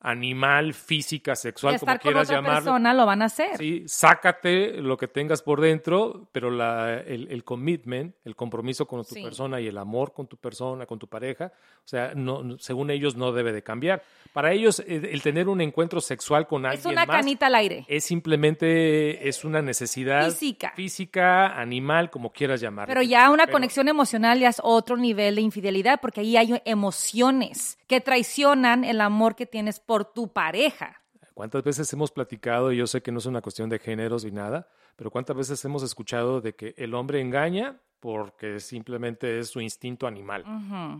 animal, 0.00 0.75
física, 0.75 1.35
sexual, 1.35 1.78
como 1.81 1.90
con 1.93 1.99
quieras 1.99 2.28
otra 2.28 2.37
llamarlo. 2.37 2.64
persona 2.64 2.95
lo 2.95 3.05
van 3.05 3.23
a 3.23 3.25
hacer. 3.25 3.57
Sí, 3.59 3.83
sácate 3.87 4.81
lo 4.81 4.97
que 4.97 5.09
tengas 5.09 5.43
por 5.43 5.61
dentro, 5.61 6.28
pero 6.31 6.50
la, 6.50 7.00
el, 7.00 7.26
el 7.31 7.43
commitment, 7.43 8.14
el 8.25 8.37
compromiso 8.37 8.87
con 8.87 9.05
tu 9.05 9.14
Sí. 9.17 9.23
persona 9.23 9.61
y 9.61 9.67
el 9.67 9.76
amor 9.76 10.12
con 10.12 10.28
tu 10.28 10.37
persona, 10.37 10.87
con 10.87 10.99
tu 11.00 11.09
pareja, 11.09 11.52
o 11.85 11.88
sea, 11.88 12.12
no, 12.14 12.59
según 12.59 12.90
ellos 12.90 13.17
no 13.17 13.33
debe 13.33 13.52
de 13.52 13.62
cambiar. 13.62 14.02
Para 14.33 14.52
ellos, 14.52 14.78
el, 14.87 15.05
el 15.05 15.21
tener 15.23 15.49
un 15.49 15.61
encuentro 15.61 16.00
sexual 16.00 16.47
con 16.47 16.64
es 16.67 16.73
alguien 16.73 16.93
una 16.93 17.07
más 17.07 17.17
canita 17.17 17.47
al 17.47 17.55
aire. 17.57 17.85
es 17.88 18.05
simplemente 18.05 19.28
es 19.28 19.45
una 19.45 19.62
necesidad 19.62 20.26
Física. 20.31 20.73
física, 20.76 21.59
animal, 21.61 22.11
como 22.11 22.31
quieras 22.31 22.61
llamarlo. 22.61 22.93
Pero 22.95 23.02
ya 23.02 23.31
una 23.31 23.47
Pero- 23.47 23.55
conexión 23.57 23.88
emocional 23.88 24.38
ya 24.38 24.49
es 24.49 24.61
otro 24.62 24.97
nivel 24.97 25.35
de 25.37 25.40
infidelidad, 25.40 26.00
porque 26.00 26.21
ahí 26.21 26.37
hay 26.37 26.62
emociones 26.64 27.78
que 27.88 28.00
traicionan 28.00 28.85
el 28.85 29.00
amor 29.00 29.35
que 29.35 29.47
tienes 29.47 29.80
por 29.80 30.04
tu 30.12 30.33
pareja. 30.33 31.02
¿Cuántas 31.35 31.62
veces 31.64 31.92
hemos 31.92 32.12
platicado, 32.12 32.73
y 32.73 32.76
yo 32.76 32.87
sé 32.87 33.00
que 33.00 33.11
no 33.11 33.18
es 33.18 33.26
una 33.26 33.40
cuestión 33.40 33.68
de 33.68 33.78
géneros 33.78 34.25
y 34.25 34.30
nada, 34.30 34.68
pero 34.97 35.11
cuántas 35.11 35.37
veces 35.37 35.64
hemos 35.64 35.83
escuchado 35.83 36.40
de 36.40 36.54
que 36.54 36.75
el 36.76 36.95
hombre 36.95 37.21
engaña 37.21 37.80
porque 38.00 38.61
simplemente 38.61 39.38
es 39.40 39.49
su 39.49 39.61
instinto 39.61 40.07
animal, 40.07 40.45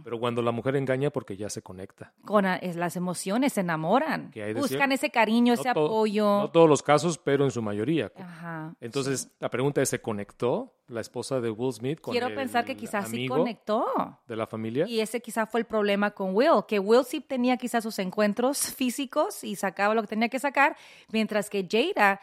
pero 0.05 0.19
cuando 0.19 0.43
la 0.43 0.51
mujer 0.53 0.75
engaña 0.77 1.11
porque 1.11 1.37
ya 1.37 1.49
se 1.49 1.63
conecta. 1.63 2.13
Con 2.25 2.45
a- 2.45 2.57
es- 2.57 2.77
las 2.77 2.97
emociones, 2.97 3.53
se 3.53 3.61
enamoran, 3.61 4.31
¿Qué 4.31 4.43
hay 4.43 4.55
de 4.55 4.61
buscan 4.61 4.91
ese 4.93 5.11
cariño, 5.11 5.55
No 5.55 5.61
ese 5.61 5.69
apoyo. 5.69 6.25
No 6.41 6.51
todos 6.51 6.69
los 6.69 6.83
casos, 6.83 7.19
pero 7.19 7.45
en 7.45 7.51
su 7.51 7.63
mayoría. 7.63 8.11
Ajá. 8.19 8.75
Entonces, 8.81 9.31
la 9.39 9.49
pregunta 9.51 9.81
es, 9.81 9.89
¿se 9.89 10.01
conectó 10.01 10.75
la 10.89 11.01
esposa 11.01 11.41
de 11.41 11.51
Will 11.51 11.73
Smith 11.73 12.01
con 12.01 12.13
Quiero 12.13 12.29
el 12.29 12.35
pensar 12.35 12.65
que 12.65 12.77
quizás 12.77 13.09
sí 13.09 13.29
conectó. 13.29 13.87
de 14.27 14.37
la 14.37 14.47
familia? 14.47 14.87
Y 14.89 15.01
ese 15.01 15.21
quizás 15.21 15.49
fue 15.51 15.61
el 15.61 15.67
problema 15.67 16.11
con 16.13 16.35
Will, 16.35 16.65
que 16.67 16.79
Will 16.79 17.05
sí 17.05 17.21
tenía 17.21 17.57
quizás 17.59 17.83
sus 17.85 17.99
encuentros 17.99 18.59
físicos 18.75 19.45
y 19.45 19.55
sacaba 19.57 19.95
lo 19.95 20.03
que 20.03 20.09
tenía 20.09 20.29
que 20.29 20.39
sacar, 20.39 20.77
mientras 21.13 21.49
que 21.51 21.67
Jada 21.71 22.21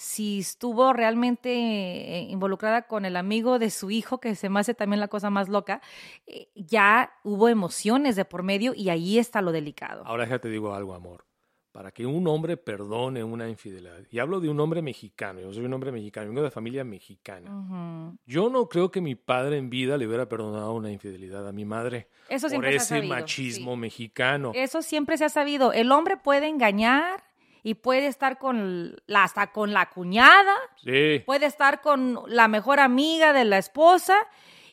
si 0.00 0.38
estuvo 0.38 0.94
realmente 0.94 1.50
eh, 1.50 2.20
involucrada 2.30 2.86
con 2.86 3.04
el 3.04 3.18
amigo 3.18 3.58
de 3.58 3.68
su 3.68 3.90
hijo, 3.90 4.18
que 4.18 4.34
se 4.34 4.48
me 4.48 4.58
hace 4.58 4.72
también 4.72 4.98
la 4.98 5.08
cosa 5.08 5.28
más 5.28 5.50
loca, 5.50 5.82
eh, 6.26 6.48
ya 6.54 7.12
hubo 7.22 7.50
emociones 7.50 8.16
de 8.16 8.24
por 8.24 8.42
medio 8.42 8.72
y 8.74 8.88
ahí 8.88 9.18
está 9.18 9.42
lo 9.42 9.52
delicado. 9.52 10.02
Ahora 10.06 10.26
ya 10.26 10.38
te 10.38 10.48
digo 10.48 10.72
algo, 10.74 10.94
amor. 10.94 11.26
Para 11.70 11.90
que 11.92 12.06
un 12.06 12.26
hombre 12.28 12.56
perdone 12.56 13.22
una 13.22 13.48
infidelidad, 13.50 13.98
y 14.10 14.18
hablo 14.20 14.40
de 14.40 14.48
un 14.48 14.58
hombre 14.58 14.80
mexicano, 14.80 15.38
yo 15.38 15.52
soy 15.52 15.66
un 15.66 15.72
hombre 15.74 15.92
mexicano, 15.92 16.28
vengo 16.28 16.42
de 16.42 16.50
familia 16.50 16.82
mexicana. 16.82 18.16
Yo 18.24 18.48
no 18.48 18.70
creo 18.70 18.90
que 18.90 19.02
mi 19.02 19.16
padre 19.16 19.58
en 19.58 19.68
vida 19.68 19.98
le 19.98 20.06
hubiera 20.06 20.26
perdonado 20.30 20.72
una 20.72 20.90
infidelidad 20.90 21.46
a 21.46 21.52
mi 21.52 21.66
madre 21.66 22.08
Eso 22.30 22.46
por 22.46 22.50
siempre 22.50 22.70
se 22.70 22.74
ha 22.74 22.78
ese 22.78 22.88
sabido, 22.96 23.14
machismo 23.14 23.74
sí. 23.74 23.80
mexicano. 23.80 24.52
Eso 24.54 24.80
siempre 24.80 25.18
se 25.18 25.26
ha 25.26 25.28
sabido. 25.28 25.74
El 25.74 25.92
hombre 25.92 26.16
puede 26.16 26.48
engañar 26.48 27.22
y 27.62 27.74
puede 27.74 28.06
estar 28.06 28.38
con 28.38 28.96
la, 29.06 29.24
hasta 29.24 29.52
con 29.52 29.72
la 29.72 29.90
cuñada, 29.90 30.54
Sí, 30.82 31.22
puede 31.26 31.46
estar 31.46 31.80
con 31.80 32.22
la 32.26 32.48
mejor 32.48 32.80
amiga 32.80 33.32
de 33.32 33.44
la 33.44 33.58
esposa 33.58 34.16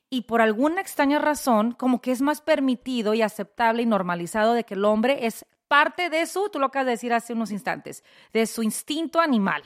y 0.09 0.21
por 0.21 0.41
alguna 0.41 0.81
extraña 0.81 1.19
razón 1.19 1.73
como 1.73 2.01
que 2.01 2.11
es 2.11 2.21
más 2.21 2.41
permitido 2.41 3.13
y 3.13 3.21
aceptable 3.21 3.83
y 3.83 3.85
normalizado 3.85 4.53
de 4.53 4.63
que 4.63 4.75
el 4.75 4.85
hombre 4.85 5.25
es 5.25 5.45
parte 5.67 6.09
de 6.09 6.25
su, 6.25 6.49
tú 6.49 6.59
lo 6.59 6.67
acabas 6.67 6.85
de 6.85 6.91
decir 6.91 7.13
hace 7.13 7.33
unos 7.33 7.51
instantes, 7.51 8.03
de 8.31 8.45
su 8.45 8.63
instinto 8.63 9.19
animal. 9.19 9.63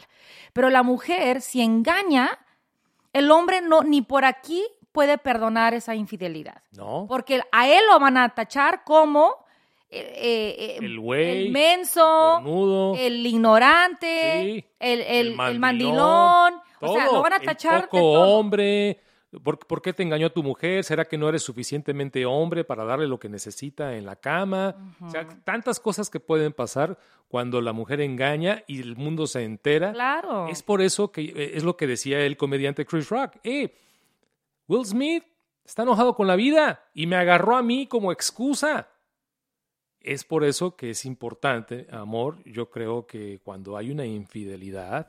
Pero 0.54 0.70
la 0.70 0.82
mujer, 0.84 1.42
si 1.42 1.62
engaña, 1.62 2.40
el 3.14 3.30
hombre 3.30 3.62
no 3.62 3.84
ni 3.84 4.02
por 4.02 4.26
aquí 4.26 4.66
puede 4.92 5.18
perdonar 5.18 5.74
esa 5.74 5.96
infidelidad. 5.96 6.64
¿no? 6.72 7.06
Porque 7.08 7.42
a 7.52 7.68
él 7.68 7.82
lo 7.92 8.00
van 8.00 8.18
a 8.18 8.30
tachar 8.30 8.84
como 8.84 9.46
eh, 9.92 10.56
eh, 10.58 10.78
El 10.80 11.00
güey, 11.00 11.48
el 11.48 11.52
menso, 11.52 12.38
el 12.38 12.44
cornudo. 12.44 12.96
el 12.98 13.26
ignorante, 13.26 14.42
Sí, 14.42 14.66
el, 14.80 15.02
el- 15.02 15.28
el 15.40 15.60
mandilón. 15.60 16.54
O 16.80 16.94
sea, 16.94 17.06
lo 17.12 17.22
van 17.22 17.34
a 17.34 17.38
el 17.38 17.46
tachar 17.46 17.82
de 17.82 17.88
poco 17.88 17.98
todo. 17.98 18.38
hombre. 18.38 19.00
¿Por, 19.44 19.60
por 19.60 19.82
qué 19.82 19.94
te 19.94 20.04
engañó 20.04 20.30
tu 20.30 20.44
mujer? 20.44 20.84
¿Será 20.84 21.06
que 21.06 21.18
no 21.18 21.30
eres 21.30 21.42
suficientemente 21.44 22.26
hombre 22.26 22.66
para 22.66 22.84
darle 22.84 23.08
lo 23.08 23.18
que 23.18 23.30
necesita 23.30 23.96
en 23.96 24.06
la 24.06 24.18
cama? 24.18 24.76
O 25.02 25.10
sea, 25.10 25.26
tantas 25.46 25.80
cosas 25.80 26.10
que 26.10 26.20
pueden 26.20 26.52
pasar 26.52 26.98
cuando 27.30 27.62
la 27.62 27.72
mujer 27.72 28.02
engaña 28.02 28.64
y 28.68 28.82
el 28.82 28.98
mundo 28.98 29.28
se 29.28 29.44
entera. 29.46 29.94
Claro. 29.94 30.50
Es 30.50 30.62
por 30.64 30.82
eso 30.82 31.14
que 31.14 31.22
eh, 31.22 31.52
es 31.54 31.64
lo 31.64 31.78
que 31.78 31.88
decía 31.88 32.20
el 32.26 32.36
comediante 32.36 32.86
Chris 32.86 33.08
Rock. 33.08 33.38
Eh, 33.46 33.74
Will 34.68 34.86
Smith 34.86 35.24
está 35.64 35.84
enojado 35.84 36.14
con 36.14 36.28
la 36.28 36.36
vida 36.36 36.84
y 36.94 37.08
me 37.08 37.16
agarró 37.16 37.56
a 37.56 37.64
mí 37.64 37.88
como 37.88 38.12
excusa. 38.12 38.90
Es 40.02 40.24
por 40.24 40.44
eso 40.44 40.76
que 40.76 40.92
es 40.92 41.06
importante, 41.06 41.88
amor. 41.92 42.44
Yo 42.44 42.70
creo 42.70 43.06
que 43.06 43.40
cuando 43.44 43.78
hay 43.78 43.92
una 43.92 44.06
infidelidad, 44.06 45.08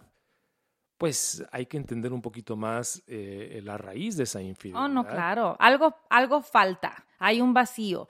pues 0.99 1.45
hay 1.51 1.67
que 1.67 1.79
entender 1.79 2.13
un 2.13 2.23
poquito 2.23 2.57
más 2.57 3.03
eh, 3.07 3.61
la 3.65 3.77
raíz 3.77 4.17
de 4.17 4.25
esa 4.25 4.41
infidelidad. 4.41 4.85
Oh, 4.85 4.89
no, 4.89 5.05
claro. 5.05 5.57
Algo, 5.59 5.97
algo 6.11 6.43
falta. 6.43 7.07
Hay 7.19 7.41
un 7.41 7.55
vacío. 7.55 8.07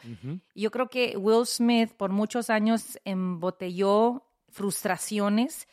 Yo 0.55 0.71
creo 0.71 0.89
que 0.89 1.17
Will 1.17 1.47
Smith 1.47 1.93
por 1.93 2.11
muchos 2.11 2.51
años 2.51 2.99
embotelló 3.05 4.25
frustraciones 4.49 5.69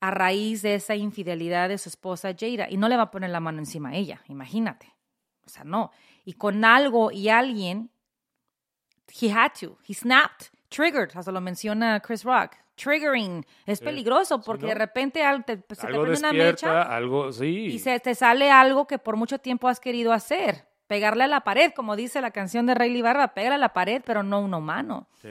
a 0.00 0.10
raíz 0.10 0.62
de 0.62 0.74
esa 0.74 0.94
infidelidad 0.94 1.70
de 1.70 1.78
su 1.78 1.88
esposa 1.88 2.34
Jada 2.38 2.68
y 2.70 2.76
no 2.76 2.88
le 2.88 2.96
va 2.96 3.04
a 3.04 3.10
poner 3.10 3.30
la 3.30 3.40
mano 3.40 3.58
encima 3.58 3.88
a 3.88 3.94
ella, 3.94 4.22
imagínate. 4.28 4.94
O 5.46 5.48
sea, 5.48 5.64
no. 5.64 5.90
Y 6.24 6.34
con 6.34 6.64
algo 6.64 7.10
y 7.10 7.30
alguien, 7.30 7.90
he 9.20 9.30
had 9.30 9.52
to, 9.60 9.78
he 9.88 9.94
snapped, 9.94 10.50
triggered, 10.70 11.10
hasta 11.14 11.30
lo 11.32 11.40
menciona 11.40 12.00
Chris 12.00 12.24
Rock. 12.24 12.56
Triggering 12.76 13.46
es 13.66 13.78
Sí. 13.78 13.84
peligroso 13.84 14.36
Sí, 14.38 14.42
porque 14.44 14.62
¿no? 14.62 14.68
de 14.70 14.74
repente 14.74 15.22
al- 15.22 15.44
te- 15.44 15.58
se 15.58 15.86
te 15.86 15.86
prende 15.86 16.18
una 16.18 16.32
mecha 16.32 16.82
algo, 16.82 17.32
sí. 17.32 17.66
y 17.66 17.78
se 17.78 18.00
te 18.00 18.16
sale 18.16 18.50
algo 18.50 18.86
que 18.88 18.98
por 18.98 19.16
mucho 19.16 19.38
tiempo 19.38 19.68
has 19.68 19.78
querido 19.78 20.12
hacer. 20.12 20.66
Pegarle 20.86 21.24
a 21.24 21.28
la 21.28 21.40
pared, 21.42 21.72
como 21.72 21.96
dice 21.96 22.20
la 22.20 22.30
canción 22.30 22.66
de 22.66 22.74
Rayleigh 22.74 23.02
Barba, 23.02 23.28
pégale 23.34 23.54
a 23.54 23.58
la 23.58 23.72
pared, 23.72 24.02
pero 24.04 24.22
no 24.22 24.40
un 24.40 24.52
humano. 24.54 25.08
Sí. 25.22 25.28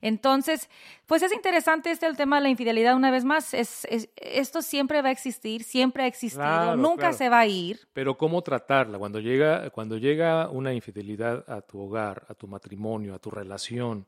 Entonces, 0.00 0.68
pues 1.06 1.22
es 1.22 1.32
interesante 1.32 1.90
este 1.90 2.06
el 2.06 2.16
tema 2.16 2.36
de 2.36 2.42
la 2.42 2.48
infidelidad 2.48 2.94
una 2.96 3.10
vez 3.10 3.24
más. 3.24 3.54
Es, 3.54 3.84
es- 3.86 4.08
esto 4.16 4.62
siempre 4.62 5.02
va 5.02 5.08
a 5.08 5.12
existir, 5.12 5.64
siempre 5.64 6.04
ha 6.04 6.06
existido, 6.06 6.42
Claro, 6.42 6.76
nunca 6.76 6.96
claro. 7.00 7.14
se 7.16 7.28
va 7.28 7.40
a 7.40 7.46
ir. 7.46 7.80
Pero 7.92 8.16
cómo 8.16 8.42
tratarla 8.42 8.98
cuando 8.98 9.20
llega 9.20 9.70
cuando 9.70 9.96
llega 9.98 10.48
una 10.48 10.72
infidelidad 10.72 11.44
a 11.48 11.60
tu 11.62 11.80
hogar, 11.80 12.24
a 12.28 12.34
tu 12.34 12.46
matrimonio, 12.46 13.14
a 13.14 13.18
tu 13.18 13.30
relación, 13.30 14.06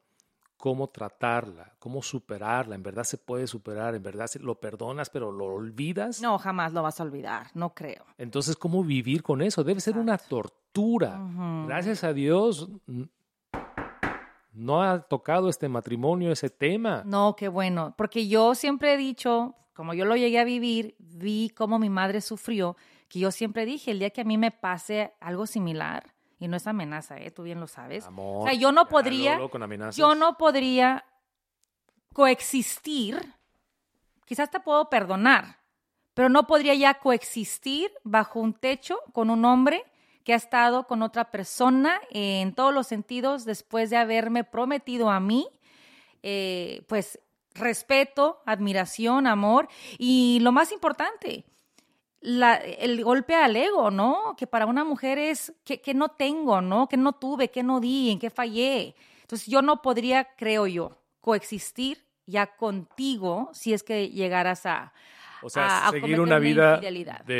cómo 0.64 0.88
tratarla, 0.88 1.74
cómo 1.78 2.00
superarla, 2.00 2.74
en 2.74 2.82
verdad 2.82 3.04
se 3.04 3.18
puede 3.18 3.46
superar, 3.46 3.94
en 3.94 4.02
verdad 4.02 4.30
lo 4.40 4.58
perdonas, 4.58 5.10
pero 5.10 5.30
lo 5.30 5.44
olvidas. 5.44 6.22
No, 6.22 6.38
jamás 6.38 6.72
lo 6.72 6.82
vas 6.82 6.98
a 7.00 7.02
olvidar, 7.02 7.48
no 7.52 7.74
creo. 7.74 8.06
Entonces, 8.16 8.56
¿cómo 8.56 8.82
vivir 8.82 9.22
con 9.22 9.42
eso? 9.42 9.62
Debe 9.62 9.80
ser 9.80 9.98
una 9.98 10.16
tortura. 10.16 11.20
Gracias 11.66 12.02
a 12.02 12.14
Dios 12.14 12.70
no 14.54 14.82
ha 14.82 15.02
tocado 15.02 15.50
este 15.50 15.68
matrimonio 15.68 16.32
ese 16.32 16.48
tema. 16.48 17.02
No, 17.04 17.36
qué 17.36 17.48
bueno, 17.48 17.92
porque 17.98 18.26
yo 18.26 18.54
siempre 18.54 18.94
he 18.94 18.96
dicho, 18.96 19.56
como 19.74 19.92
yo 19.92 20.06
lo 20.06 20.16
llegué 20.16 20.38
a 20.38 20.44
vivir, 20.44 20.94
vi 20.98 21.50
cómo 21.54 21.78
mi 21.78 21.90
madre 21.90 22.22
sufrió, 22.22 22.74
que 23.10 23.18
yo 23.18 23.30
siempre 23.32 23.66
dije, 23.66 23.90
el 23.90 23.98
día 23.98 24.08
que 24.08 24.22
a 24.22 24.24
mí 24.24 24.38
me 24.38 24.50
pase 24.50 25.12
algo 25.20 25.46
similar, 25.46 26.13
y 26.44 26.48
no 26.48 26.56
es 26.58 26.66
amenaza, 26.66 27.18
¿eh? 27.18 27.30
tú 27.30 27.42
bien 27.42 27.58
lo 27.58 27.66
sabes. 27.66 28.04
Amor, 28.04 28.42
o 28.42 28.44
sea, 28.44 28.52
yo 28.52 28.70
no 28.70 28.86
podría, 28.86 29.40
yo 29.92 30.14
no 30.14 30.36
podría 30.36 31.04
coexistir, 32.12 33.34
quizás 34.26 34.50
te 34.50 34.60
puedo 34.60 34.90
perdonar, 34.90 35.58
pero 36.12 36.28
no 36.28 36.46
podría 36.46 36.74
ya 36.74 36.94
coexistir 36.94 37.90
bajo 38.04 38.40
un 38.40 38.52
techo 38.52 39.00
con 39.12 39.30
un 39.30 39.44
hombre 39.44 39.84
que 40.22 40.34
ha 40.34 40.36
estado 40.36 40.86
con 40.86 41.02
otra 41.02 41.30
persona 41.30 42.00
en 42.10 42.54
todos 42.54 42.74
los 42.74 42.86
sentidos 42.86 43.44
después 43.44 43.88
de 43.88 43.96
haberme 43.96 44.44
prometido 44.44 45.10
a 45.10 45.20
mí, 45.20 45.48
eh, 46.22 46.84
pues 46.88 47.18
respeto, 47.54 48.42
admiración, 48.44 49.26
amor 49.26 49.68
y 49.98 50.40
lo 50.40 50.52
más 50.52 50.72
importante, 50.72 51.46
la- 52.24 52.56
el 52.56 53.04
golpe 53.04 53.34
al 53.34 53.54
ego, 53.54 53.90
¿no? 53.90 54.34
Que 54.36 54.46
para 54.46 54.66
una 54.66 54.82
mujer 54.82 55.18
es 55.18 55.52
que, 55.64 55.80
que 55.80 55.92
no 55.94 56.08
tengo, 56.08 56.60
¿no? 56.60 56.88
Que 56.88 56.96
no 56.96 57.12
tuve, 57.12 57.50
que 57.50 57.62
no 57.62 57.80
di, 57.80 58.10
en 58.10 58.18
qué 58.18 58.30
fallé. 58.30 58.94
Entonces 59.22 59.46
yo 59.46 59.60
no 59.62 59.82
podría, 59.82 60.34
creo 60.36 60.66
yo, 60.66 60.98
coexistir 61.20 62.04
ya 62.26 62.56
contigo 62.56 63.50
si 63.52 63.72
es 63.74 63.82
que 63.82 64.08
llegaras 64.10 64.64
a... 64.66 64.92
O 65.42 65.50
sea, 65.50 65.66
a- 65.66 65.88
a 65.88 65.90
seguir 65.90 66.20
una 66.20 66.38
vida 66.38 66.78
de, 67.26 67.34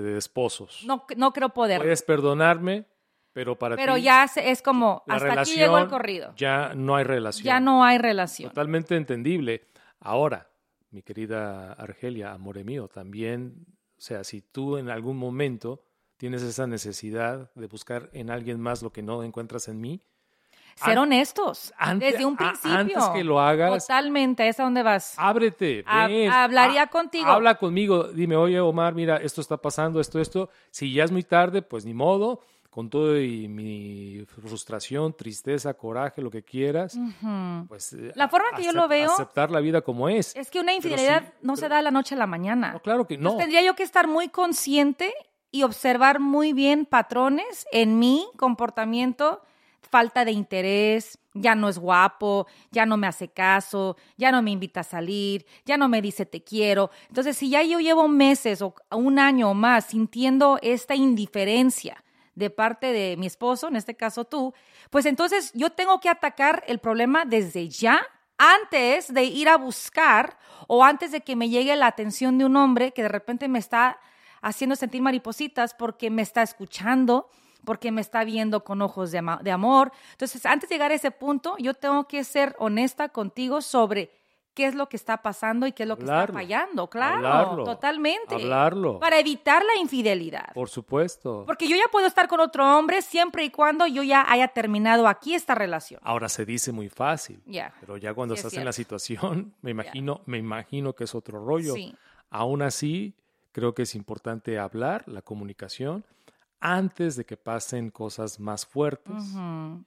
de 0.00 0.18
esposos. 0.18 0.82
No, 0.86 1.04
no 1.16 1.32
creo 1.32 1.48
poder. 1.48 1.80
Puedes 1.80 2.02
perdonarme, 2.04 2.84
pero 3.32 3.58
para 3.58 3.74
pero 3.74 3.96
ti 3.96 4.02
ya 4.02 4.28
se- 4.28 4.50
es 4.50 4.62
como, 4.62 5.02
hasta 5.08 5.24
relación 5.30 5.40
aquí 5.40 5.60
llegó 5.60 5.78
el 5.78 5.88
corrido. 5.88 6.32
Ya 6.36 6.72
no 6.76 6.94
hay 6.94 7.02
relación. 7.04 7.44
Ya 7.44 7.58
no 7.58 7.82
hay 7.84 7.98
relación. 7.98 8.50
Totalmente 8.50 8.94
entendible. 8.94 9.66
Ahora, 9.98 10.48
mi 10.92 11.02
querida 11.02 11.72
Argelia, 11.72 12.32
amore 12.32 12.62
mío, 12.62 12.86
también, 12.86 13.66
o 13.98 14.00
sea, 14.00 14.22
si 14.24 14.40
tú 14.40 14.76
en 14.76 14.88
algún 14.90 15.16
momento 15.16 15.82
tienes 16.16 16.42
esa 16.42 16.66
necesidad 16.66 17.50
de 17.54 17.66
buscar 17.66 18.10
en 18.12 18.30
alguien 18.30 18.60
más 18.60 18.82
lo 18.82 18.90
que 18.92 19.02
no 19.02 19.22
encuentras 19.22 19.68
en 19.68 19.80
mí, 19.80 20.00
Ser 20.76 20.96
honestos. 20.98 21.72
antes- 21.76 22.12
desde 22.12 22.24
un 22.24 22.34
a- 22.34 22.36
principio. 22.36 22.76
antes 22.78 23.08
que 23.12 23.24
lo 23.24 23.40
hagas- 23.40 23.86
Totalmente, 23.86 24.46
¿es 24.48 24.60
a 24.60 24.64
vas? 24.84 25.14
ábrete. 25.16 25.84
Ven, 26.06 26.30
hablaría 26.30 26.82
ha- 26.82 26.86
contigo. 26.86 27.26
Habla 27.26 27.56
conmigo. 27.56 28.04
Dime, 28.04 28.36
oye, 28.36 28.60
Omar, 28.60 28.94
mira, 28.94 29.16
esto 29.16 29.40
está 29.40 29.56
pasando, 29.56 29.98
esto, 30.00 30.20
esto. 30.20 30.50
Si 30.70 30.92
ya 30.92 31.02
es 31.02 31.10
muy 31.10 31.24
tarde, 31.24 31.62
pues 31.62 31.84
ni 31.84 31.94
modo. 31.94 32.42
Con 32.78 32.88
todo 32.90 33.20
y 33.20 33.48
mi 33.48 34.24
frustración, 34.26 35.12
tristeza, 35.12 35.74
coraje, 35.74 36.22
lo 36.22 36.30
que 36.30 36.44
quieras, 36.44 36.96
pues... 37.66 37.92
eh, 37.92 38.12
La 38.14 38.28
forma 38.28 38.50
que 38.56 38.62
yo 38.62 38.70
lo 38.70 38.86
veo- 38.86 39.12
Aceptar 39.14 39.50
la 39.50 39.58
vida 39.58 39.80
como 39.80 40.08
es. 40.08 40.32
Es 40.36 40.48
que 40.48 40.60
una 40.60 40.72
infidelidad 40.72 41.24
sí, 41.24 41.32
no 41.42 41.56
se 41.56 41.62
pero- 41.62 41.70
da 41.72 41.76
de 41.78 41.82
la 41.82 41.90
noche 41.90 42.14
a 42.14 42.18
la 42.18 42.28
mañana. 42.28 42.74
No, 42.74 42.80
claro 42.80 43.04
que 43.04 43.16
no. 43.18 43.30
Entonces, 43.30 43.46
tendría 43.46 43.62
yo 43.66 43.74
que 43.74 43.82
estar 43.82 44.06
muy 44.06 44.28
consciente 44.28 45.12
y 45.50 45.64
observar 45.64 46.20
muy 46.20 46.52
bien 46.52 46.86
patrones 46.86 47.66
en 47.72 47.98
mi 47.98 48.28
comportamiento, 48.36 49.42
falta 49.80 50.24
de 50.24 50.30
interés, 50.30 51.18
ya 51.34 51.56
no 51.56 51.68
es 51.68 51.80
guapo, 51.80 52.46
ya 52.70 52.86
no 52.86 52.96
me 52.96 53.08
hace 53.08 53.26
caso, 53.26 53.96
ya 54.16 54.30
no 54.30 54.40
me 54.40 54.52
invita 54.52 54.80
a 54.82 54.84
salir, 54.84 55.46
ya 55.64 55.76
no 55.76 55.88
me 55.88 56.00
dice 56.00 56.26
te 56.26 56.44
quiero. 56.44 56.92
Entonces, 57.08 57.36
si 57.38 57.50
ya 57.50 57.60
yo 57.64 57.80
llevo 57.80 58.06
meses 58.06 58.62
o 58.62 58.72
un 58.92 59.18
año 59.18 59.50
o 59.50 59.54
más 59.54 59.86
sintiendo 59.86 60.60
esta 60.62 60.94
indiferencia 60.94 62.04
de 62.38 62.50
parte 62.50 62.92
de 62.92 63.16
mi 63.16 63.26
esposo, 63.26 63.68
en 63.68 63.76
este 63.76 63.96
caso 63.96 64.24
tú, 64.24 64.54
pues 64.90 65.06
entonces 65.06 65.50
yo 65.54 65.70
tengo 65.70 66.00
que 66.00 66.08
atacar 66.08 66.62
el 66.68 66.78
problema 66.78 67.24
desde 67.24 67.68
ya 67.68 68.00
antes 68.38 69.12
de 69.12 69.24
ir 69.24 69.48
a 69.48 69.56
buscar 69.56 70.38
o 70.68 70.84
antes 70.84 71.10
de 71.10 71.22
que 71.22 71.34
me 71.34 71.48
llegue 71.48 71.74
la 71.74 71.88
atención 71.88 72.38
de 72.38 72.44
un 72.44 72.56
hombre 72.56 72.92
que 72.92 73.02
de 73.02 73.08
repente 73.08 73.48
me 73.48 73.58
está 73.58 73.98
haciendo 74.40 74.76
sentir 74.76 75.02
maripositas 75.02 75.74
porque 75.74 76.10
me 76.10 76.22
está 76.22 76.42
escuchando, 76.42 77.28
porque 77.64 77.90
me 77.90 78.00
está 78.00 78.22
viendo 78.22 78.62
con 78.62 78.80
ojos 78.80 79.10
de, 79.10 79.20
de 79.42 79.50
amor. 79.50 79.90
Entonces, 80.12 80.46
antes 80.46 80.68
de 80.68 80.76
llegar 80.76 80.92
a 80.92 80.94
ese 80.94 81.10
punto, 81.10 81.56
yo 81.58 81.74
tengo 81.74 82.06
que 82.06 82.22
ser 82.22 82.54
honesta 82.60 83.08
contigo 83.08 83.60
sobre 83.60 84.12
qué 84.58 84.66
es 84.66 84.74
lo 84.74 84.88
que 84.88 84.96
está 84.96 85.22
pasando 85.22 85.68
y 85.68 85.72
qué 85.72 85.84
es 85.84 85.88
lo 85.88 85.96
que 85.96 86.02
Hablarlo. 86.02 86.24
está 86.24 86.32
fallando. 86.32 86.90
Claro, 86.90 87.16
Hablarlo. 87.18 87.62
totalmente. 87.64 88.34
Hablarlo. 88.34 88.98
Para 88.98 89.20
evitar 89.20 89.62
la 89.64 89.80
infidelidad. 89.80 90.52
Por 90.52 90.68
supuesto. 90.68 91.44
Porque 91.46 91.68
yo 91.68 91.76
ya 91.76 91.84
puedo 91.92 92.08
estar 92.08 92.26
con 92.26 92.40
otro 92.40 92.76
hombre 92.76 93.00
siempre 93.00 93.44
y 93.44 93.50
cuando 93.50 93.86
yo 93.86 94.02
ya 94.02 94.26
haya 94.28 94.48
terminado 94.48 95.06
aquí 95.06 95.34
esta 95.34 95.54
relación. 95.54 96.00
Ahora 96.02 96.28
se 96.28 96.44
dice 96.44 96.72
muy 96.72 96.88
fácil. 96.88 97.40
Ya. 97.46 97.72
Pero 97.78 97.98
ya 97.98 98.14
cuando 98.14 98.34
Sí, 98.34 98.40
es 98.40 98.46
estás 98.46 98.58
en 98.58 98.64
la 98.64 98.72
situación, 98.72 99.54
me 99.62 99.70
imagino, 99.70 100.22
me 100.26 100.38
imagino 100.38 100.92
que 100.92 101.04
es 101.04 101.14
otro 101.14 101.38
rollo. 101.38 101.74
Sí. 101.74 101.94
Aún 102.28 102.62
así, 102.62 103.14
creo 103.52 103.74
que 103.74 103.82
es 103.82 103.94
importante 103.94 104.58
hablar, 104.58 105.04
la 105.06 105.22
comunicación, 105.22 106.04
antes 106.58 107.14
de 107.14 107.24
que 107.24 107.36
pasen 107.36 107.90
cosas 107.90 108.40
más 108.40 108.66
fuertes. 108.66 109.14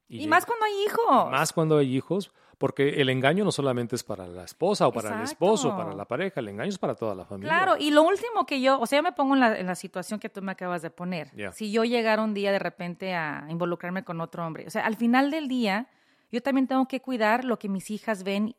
Y, 0.07 0.27
más 0.27 0.45
cuando 0.45 0.63
hay 0.65 0.83
hijos. 0.85 1.29
Más 1.29 1.51
cuando 1.51 1.77
hay 1.77 1.93
hijos, 1.93 2.31
porque 2.61 3.01
el 3.01 3.09
engaño 3.09 3.43
no 3.43 3.51
solamente 3.51 3.95
es 3.95 4.03
para 4.03 4.27
la 4.27 4.43
esposa 4.43 4.87
o 4.87 4.93
para 4.93 5.15
el 5.15 5.23
esposo, 5.23 5.75
para 5.75 5.95
la 5.95 6.05
pareja, 6.05 6.41
el 6.41 6.49
engaño 6.49 6.69
es 6.69 6.77
para 6.77 6.93
toda 6.93 7.15
la 7.15 7.25
familia. 7.25 7.51
Claro, 7.51 7.75
y 7.79 7.89
lo 7.89 8.03
último 8.03 8.45
que 8.45 8.61
yo, 8.61 8.79
o 8.79 8.85
sea, 8.85 8.99
yo 8.99 9.03
me 9.03 9.13
pongo 9.13 9.33
en 9.33 9.39
la, 9.39 9.57
en 9.57 9.65
la 9.65 9.73
situación 9.73 10.19
que 10.19 10.29
tú 10.29 10.43
me 10.43 10.51
acabas 10.51 10.83
de 10.83 10.91
poner. 10.91 11.31
Si 11.53 11.71
yo 11.71 11.85
llegara 11.85 12.21
un 12.21 12.35
día 12.35 12.51
de 12.51 12.59
repente 12.59 13.15
a 13.15 13.47
involucrarme 13.49 14.03
con 14.03 14.21
otro 14.21 14.45
hombre, 14.45 14.67
o 14.67 14.69
sea, 14.69 14.85
al 14.85 14.95
final 14.95 15.31
del 15.31 15.47
día, 15.47 15.87
yo 16.31 16.43
también 16.43 16.67
tengo 16.67 16.87
que 16.87 17.01
cuidar 17.01 17.45
lo 17.45 17.57
que 17.57 17.67
mis 17.67 17.89
hijas 17.89 18.23
ven 18.23 18.55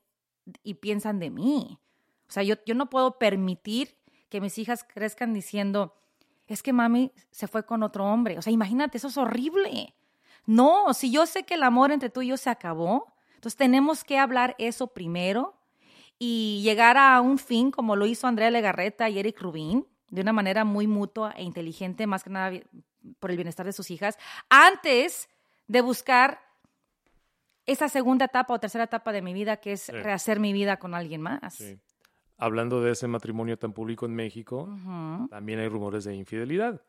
y 0.65 0.75
piensan 0.75 1.21
de 1.21 1.31
mí. 1.31 1.79
O 2.29 2.33
sea, 2.33 2.43
yo, 2.43 2.57
yo 2.67 2.75
no 2.75 2.91
puedo 2.91 3.21
permitir 3.21 3.97
que 4.29 4.41
mis 4.41 4.59
hijas 4.59 4.83
crezcan 4.83 5.33
diciendo, 5.33 5.95
es 6.49 6.65
que 6.65 6.73
mami 6.73 7.13
se 7.31 7.47
fue 7.47 7.65
con 7.65 7.85
otro 7.85 8.05
hombre. 8.07 8.37
O 8.37 8.43
sea, 8.43 8.53
imagínate, 8.53 8.99
eso 8.99 9.07
es 9.07 9.17
horrible. 9.17 9.95
No, 10.45 10.93
si 10.93 11.13
yo 11.13 11.25
sé 11.25 11.45
que 11.45 11.55
el 11.55 11.63
amor 11.63 11.93
entre 11.93 12.11
tú 12.11 12.23
y 12.23 12.31
yo 12.31 12.37
se 12.37 12.51
acabó, 12.51 13.13
entonces 13.43 13.57
tenemos 13.59 14.05
que 14.05 14.19
hablar 14.21 14.55
eso 14.59 14.87
primero 14.87 15.59
y 16.17 16.61
llegar 16.63 16.97
a 16.97 17.21
un 17.21 17.39
fin 17.39 17.73
como 17.73 17.97
lo 17.97 18.07
hizo 18.07 18.29
Andrea 18.29 18.53
Legarreta 18.53 19.09
y 19.09 19.19
Eric 19.19 19.41
Rubin, 19.41 19.85
de 20.11 20.21
una 20.21 20.33
manera 20.33 20.65
muy 20.65 20.87
mutua 20.87 21.33
e 21.37 21.43
inteligente, 21.43 22.07
más 22.07 22.23
que 22.23 22.31
nada 22.31 22.53
por 23.19 23.33
el 23.33 23.37
bienestar 23.37 23.67
de 23.67 23.73
sus 23.73 23.91
hijas, 23.91 24.17
antes 24.49 25.29
de 25.67 25.81
buscar 25.81 26.39
esa 27.67 27.89
segunda 27.89 28.27
etapa 28.27 28.55
o 28.55 28.61
tercera 28.61 28.85
etapa 28.85 29.11
de 29.11 29.23
mi 29.23 29.35
vida, 29.35 29.57
que 29.57 29.73
es 29.73 29.83
Sí. 29.83 29.91
rehacer 29.93 30.39
mi 30.39 30.53
vida 30.53 30.77
con 30.77 30.95
alguien 30.95 31.21
más. 31.21 31.55
Sí. 31.57 31.81
Hablando 32.39 32.81
de 32.81 32.93
ese 32.93 33.09
matrimonio 33.09 33.59
tan 33.59 33.73
público 33.73 34.07
en 34.07 34.15
México, 34.15 34.69
también 35.31 35.59
hay 35.59 35.67
rumores 35.67 36.05
de 36.05 36.15
infidelidad 36.15 36.81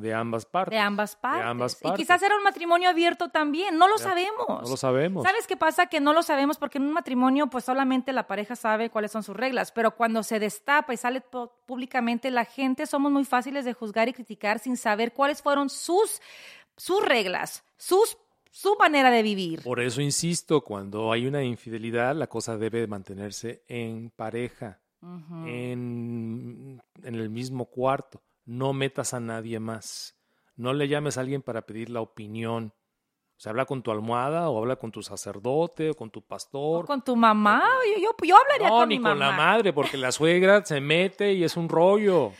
de 0.00 0.14
ambas 0.14 0.46
partes. 0.46 0.72
De 0.72 0.78
ambas 0.78 1.16
partes. 1.16 1.46
ambas 1.46 1.78
Y 1.80 1.82
partes. 1.84 1.98
quizás 1.98 2.22
era 2.22 2.36
un 2.36 2.42
matrimonio 2.42 2.88
abierto 2.88 3.28
también, 3.28 3.76
no 3.78 3.86
lo 3.88 3.96
Ya, 3.98 4.04
sabemos. 4.04 4.46
No 4.48 4.60
lo 4.62 4.76
sabemos. 4.76 5.24
¿Sabes 5.24 5.46
qué 5.46 5.56
pasa? 5.56 5.86
Que 5.86 6.00
no 6.00 6.12
lo 6.12 6.22
sabemos 6.22 6.58
porque 6.58 6.78
en 6.78 6.84
un 6.84 6.92
matrimonio 6.92 7.48
pues 7.48 7.64
solamente 7.64 8.12
la 8.12 8.26
pareja 8.26 8.56
sabe 8.56 8.90
cuáles 8.90 9.12
son 9.12 9.22
sus 9.22 9.36
reglas, 9.36 9.72
pero 9.72 9.94
cuando 9.96 10.22
se 10.22 10.38
destapa 10.38 10.92
y 10.92 10.96
sale 10.96 11.20
públicamente 11.66 12.30
la 12.30 12.44
gente 12.44 12.86
somos 12.86 13.12
muy 13.12 13.24
fáciles 13.24 13.64
de 13.64 13.72
juzgar 13.74 14.08
y 14.08 14.12
criticar 14.12 14.58
sin 14.58 14.76
saber 14.76 15.12
cuáles 15.12 15.42
fueron 15.42 15.70
sus 15.70 16.20
sus 16.76 17.04
reglas, 17.04 17.62
sus 17.76 18.16
su 18.52 18.74
manera 18.76 19.10
de 19.10 19.22
vivir. 19.22 19.62
Por 19.62 19.78
eso 19.80 20.00
insisto, 20.00 20.62
cuando 20.62 21.12
hay 21.12 21.26
una 21.26 21.44
infidelidad, 21.44 22.16
la 22.16 22.26
cosa 22.26 22.56
debe 22.56 22.86
mantenerse 22.88 23.62
en 23.68 24.10
pareja, 24.10 24.80
en, 25.46 26.82
en 27.02 27.14
el 27.14 27.30
mismo 27.30 27.66
cuarto. 27.66 28.20
No 28.50 28.72
metas 28.72 29.14
a 29.14 29.20
nadie 29.20 29.60
más. 29.60 30.16
No 30.56 30.72
le 30.72 30.88
llames 30.88 31.16
a 31.16 31.20
alguien 31.20 31.40
para 31.40 31.62
pedir 31.62 31.88
la 31.88 32.00
opinión. 32.00 32.72
O 32.74 33.40
sea, 33.42 33.50
habla 33.50 33.64
con 33.64 33.80
tu 33.82 33.92
almohada 33.92 34.50
o 34.50 34.58
habla 34.58 34.74
con 34.74 34.90
tu 34.90 35.02
sacerdote 35.04 35.90
o 35.90 35.94
con 35.94 36.10
tu 36.10 36.18
O 36.18 36.22
pastor. 36.26 36.84
con 36.84 37.00
tu 37.02 37.14
mamá, 37.14 37.62
yo, 37.96 38.02
yo, 38.02 38.26
yo 38.26 38.36
hablaría 38.36 38.68
no, 38.68 38.78
con 38.78 38.88
ni 38.88 38.98
mi 38.98 39.04
con 39.04 39.18
mamá. 39.18 39.30
la 39.30 39.36
madre, 39.36 39.72
porque 39.72 39.96
la 39.96 40.10
suegra 40.10 40.64
se 40.64 40.80
mete 40.80 41.32
y 41.32 41.44
es 41.44 41.56
un 41.56 41.68
rollo. 41.68 42.32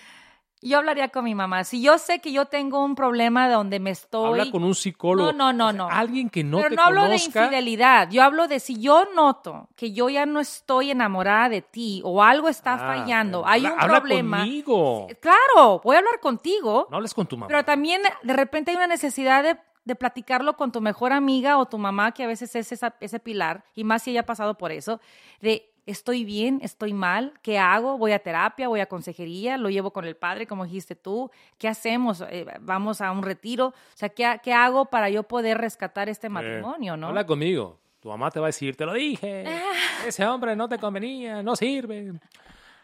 Yo 0.63 0.77
hablaría 0.79 1.09
con 1.09 1.25
mi 1.25 1.35
mamá. 1.35 1.65
Si 1.65 1.81
yo 1.81 1.97
sé 1.97 2.21
que 2.21 2.33
yo 2.33 2.45
tengo 2.45 2.85
un 2.85 2.95
problema 2.95 3.49
donde 3.49 3.81
me 3.81 3.91
estoy... 3.91 4.41
Habla 4.41 4.51
con 4.53 4.63
un 4.63 4.75
psicólogo. 4.75 5.33
No, 5.33 5.53
no, 5.53 5.73
no, 5.73 5.85
O 5.85 5.89
sea, 5.89 5.97
no. 5.97 6.01
Alguien 6.01 6.29
que 6.29 6.45
no 6.45 6.59
Pero 6.59 6.69
te 6.71 6.77
no 6.77 6.83
hablo 6.83 7.09
de 7.09 7.17
infidelidad. 7.17 8.11
Yo 8.11 8.23
hablo 8.23 8.47
de 8.47 8.61
si 8.61 8.79
yo 8.79 9.07
noto 9.15 9.69
que 9.75 9.93
yo 9.93 10.11
ya 10.11 10.27
no 10.27 10.39
estoy 10.39 10.91
enamorada 10.91 11.49
de 11.49 11.63
ti 11.63 12.03
o 12.05 12.23
algo 12.23 12.49
está 12.49 12.75
Ah, 12.75 12.79
fallando, 12.79 13.43
hay 13.47 13.65
habla- 13.65 13.75
un 13.75 13.81
habla 13.81 13.99
problema. 14.01 14.39
conmigo. 14.41 15.07
Claro, 15.21 15.81
voy 15.83 15.97
a 15.97 16.01
hablar 16.01 16.21
contigo. 16.21 16.87
No 16.91 16.97
hables 16.99 17.15
con 17.15 17.27
tu 17.27 17.37
mamá. 17.39 17.49
Pero 17.49 17.65
también 17.65 18.03
de 18.23 18.33
repente 18.35 18.71
hay 18.73 18.77
una 18.77 18.87
necesidad 18.87 19.43
de, 19.43 19.57
de 19.87 19.95
platicarlo 19.97 20.57
con 20.59 20.73
tu 20.73 20.83
mejor 20.83 21.15
amiga 21.15 21.57
o 21.57 21.65
tu 21.67 21.79
mamá, 21.79 22.13
que 22.13 22.25
a 22.25 22.27
veces 22.27 22.55
es 22.55 22.71
esa- 22.71 22.95
ese 23.01 23.19
pilar, 23.19 23.65
y 23.75 23.85
más 23.85 24.03
si 24.03 24.11
ella 24.11 24.21
ha 24.21 24.27
pasado 24.27 24.59
por 24.59 24.73
eso, 24.73 25.01
de 25.41 25.70
estoy 25.87 26.25
bien, 26.25 26.61
estoy 26.63 26.93
mal, 26.93 27.35
¿qué 27.43 27.59
hago? 27.59 27.99
Voy 27.99 28.13
a 28.13 28.19
terapia, 28.19 28.69
voy 28.69 28.81
a 28.81 28.87
consejería, 28.87 29.57
lo 29.57 29.71
llevo 29.71 29.93
con 29.93 30.05
el 30.05 30.17
padre, 30.17 30.47
como 30.47 30.65
dijiste 30.65 30.95
tú, 30.95 31.31
¿qué 31.59 31.69
hacemos? 31.69 32.23
Eh, 32.31 32.47
vamos 32.61 33.01
a 33.01 33.11
un 33.13 33.23
retiro, 33.23 33.69
o 33.69 33.75
sea, 33.95 34.09
¿qué, 34.09 34.41
qué 34.43 34.53
hago 34.53 34.87
para 34.87 35.11
yo 35.11 35.23
poder 35.23 35.59
rescatar 35.59 36.09
este 36.09 36.29
matrimonio, 36.29 36.95
Eh, 36.95 36.97
no? 36.97 37.09
Habla 37.09 37.27
conmigo. 37.27 37.79
Tu 38.01 38.09
mamá 38.09 38.31
te 38.31 38.41
va 38.41 38.47
a 38.47 38.49
decir, 38.49 38.77
te 38.77 38.87
lo 38.87 38.95
dije. 38.95 39.45
Ah. 39.47 40.07
Ese 40.07 40.25
hombre 40.25 40.57
no 40.57 40.67
te 40.69 40.79
convenía, 40.79 41.43
no 41.43 41.55
sirve. 41.55 42.15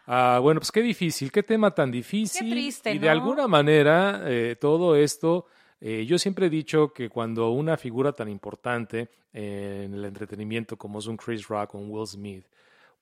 Ah, 0.07 0.39
bueno, 0.43 0.61
pues 0.61 0.71
qué 0.71 0.83
difícil, 0.83 1.33
qué 1.33 1.43
tema 1.43 1.71
tan 1.71 1.91
difícil. 1.91 2.47
Qué 2.47 2.51
triste, 2.51 2.93
y 2.93 2.99
de 2.99 3.07
¿no? 3.07 3.13
alguna 3.13 3.49
manera, 3.49 4.21
eh, 4.27 4.57
todo 4.61 4.95
esto, 4.95 5.47
eh, 5.81 6.05
yo 6.07 6.19
siempre 6.19 6.47
he 6.47 6.51
dicho 6.51 6.93
que 6.93 7.09
cuando 7.09 7.51
una 7.51 7.77
figura 7.79 8.13
tan 8.13 8.29
importante 8.29 9.09
en 9.33 9.95
el 9.95 10.05
entretenimiento 10.05 10.77
como 10.77 10.99
es 10.99 11.07
un 11.07 11.17
Chris 11.17 11.47
Rock 11.49 11.75
o 11.75 11.79
un 11.79 11.91
Will 11.91 12.07
Smith, 12.07 12.47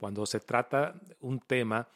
cuando 0.04 0.26
se 0.26 0.38
trata 0.38 0.94
un 1.22 1.40
tema 1.40 1.88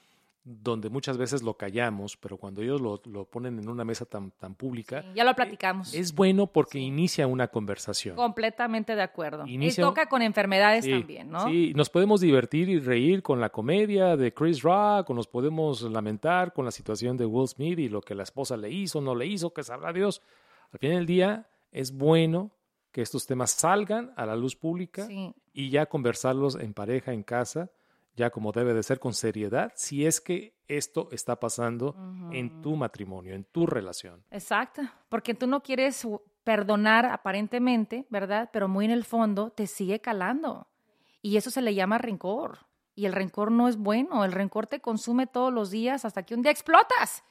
donde 0.43 0.89
muchas 0.89 1.19
veces 1.19 1.43
lo 1.43 1.53
callamos, 1.59 2.17
pero 2.17 2.39
cuando 2.39 2.63
ellos 2.63 2.81
lo, 2.81 3.03
lo 3.05 3.27
ponen 3.27 3.59
en 3.59 3.69
una 3.69 3.85
mesa 3.85 4.07
tan, 4.07 4.31
tan 4.31 4.55
pública, 4.55 5.05
Ya 5.15 5.23
lo 5.23 5.35
platicamos. 5.35 5.93
es 5.93 6.15
bueno 6.15 6.47
porque 6.47 6.79
inicia 6.79 7.27
una 7.27 7.49
conversación. 7.49 8.17
Completamente 8.17 8.97
de 8.97 9.03
acuerdo. 9.03 9.45
Inicia- 9.47 9.83
Y 9.83 9.87
toca 9.87 10.07
con 10.09 10.23
enfermedades 10.23 10.87
Sí, 10.87 10.91
también, 10.93 11.29
¿no? 11.31 11.47
Sí, 11.51 11.75
nos 11.77 11.91
podemos 11.91 12.23
divertir 12.23 12.71
y 12.71 12.79
reír 12.81 13.23
con 13.23 13.43
la 13.43 13.51
comedia 13.51 14.17
de 14.17 14.33
Chris 14.33 14.63
Rock, 14.63 15.11
o 15.11 15.13
nos 15.13 15.27
podemos 15.27 15.83
lamentar 15.83 16.55
con 16.55 16.65
la 16.65 16.71
situación 16.71 17.19
de 17.19 17.27
Will 17.27 17.47
Smith 17.49 17.79
y 17.79 17.91
lo 17.91 18.01
que 18.01 18.15
la 18.15 18.23
esposa 18.23 18.57
le 18.57 18.71
hizo, 18.71 19.03
no 19.03 19.15
le 19.15 19.27
hizo, 19.27 19.53
que 19.53 19.63
sabrá 19.63 19.93
Dios. 19.93 20.23
Al 20.73 20.79
fin 20.79 20.91
del 20.93 21.05
día, 21.05 21.47
es 21.73 21.95
bueno 21.95 22.53
que 22.91 23.03
estos 23.03 23.27
temas 23.27 23.51
salgan 23.51 24.15
a 24.17 24.25
la 24.25 24.35
luz 24.35 24.57
pública 24.57 25.07
y 25.53 25.69
ya 25.69 25.85
conversarlos 25.85 26.55
en 26.55 26.73
pareja, 26.73 27.13
en 27.13 27.23
casa, 27.23 27.69
ya 28.19 28.31
como 28.31 28.53
debe 28.53 28.75
de 28.75 28.83
ser, 28.83 28.99
con 28.99 29.15
seriedad, 29.15 29.73
si 29.75 30.05
es 30.05 30.21
que 30.21 30.59
esto 30.67 31.09
está 31.13 31.41
pasando 31.41 31.97
en 32.33 32.61
tu 32.61 32.77
matrimonio, 32.77 33.35
en 33.35 33.45
tu 33.45 33.67
relación. 33.67 34.23
Exacto, 34.31 34.83
porque 35.09 35.33
tú 35.33 35.47
no 35.47 35.63
quieres 35.63 36.07
perdonar 36.45 37.07
aparentemente, 37.07 38.07
¿verdad? 38.11 38.51
Pero 38.53 38.69
muy 38.69 38.85
en 38.85 38.91
el 38.91 39.05
fondo 39.05 39.51
te 39.51 39.67
sigue 39.67 40.01
calando. 40.01 40.69
Y 41.23 41.37
eso 41.37 41.51
se 41.51 41.63
le 41.63 41.75
llama 41.75 41.99
rencor. 41.99 42.67
Y 42.95 43.07
el 43.07 43.13
rencor 43.13 43.53
no 43.53 43.69
es 43.69 43.77
bueno, 43.77 44.25
el 44.25 44.33
rencor 44.33 44.67
te 44.67 44.81
consume 44.81 45.27
todos 45.27 45.53
los 45.53 45.71
días 45.71 46.05
hasta 46.05 46.25
que 46.25 46.35
un 46.35 46.43
día 46.43 46.51
explotas. 46.51 47.23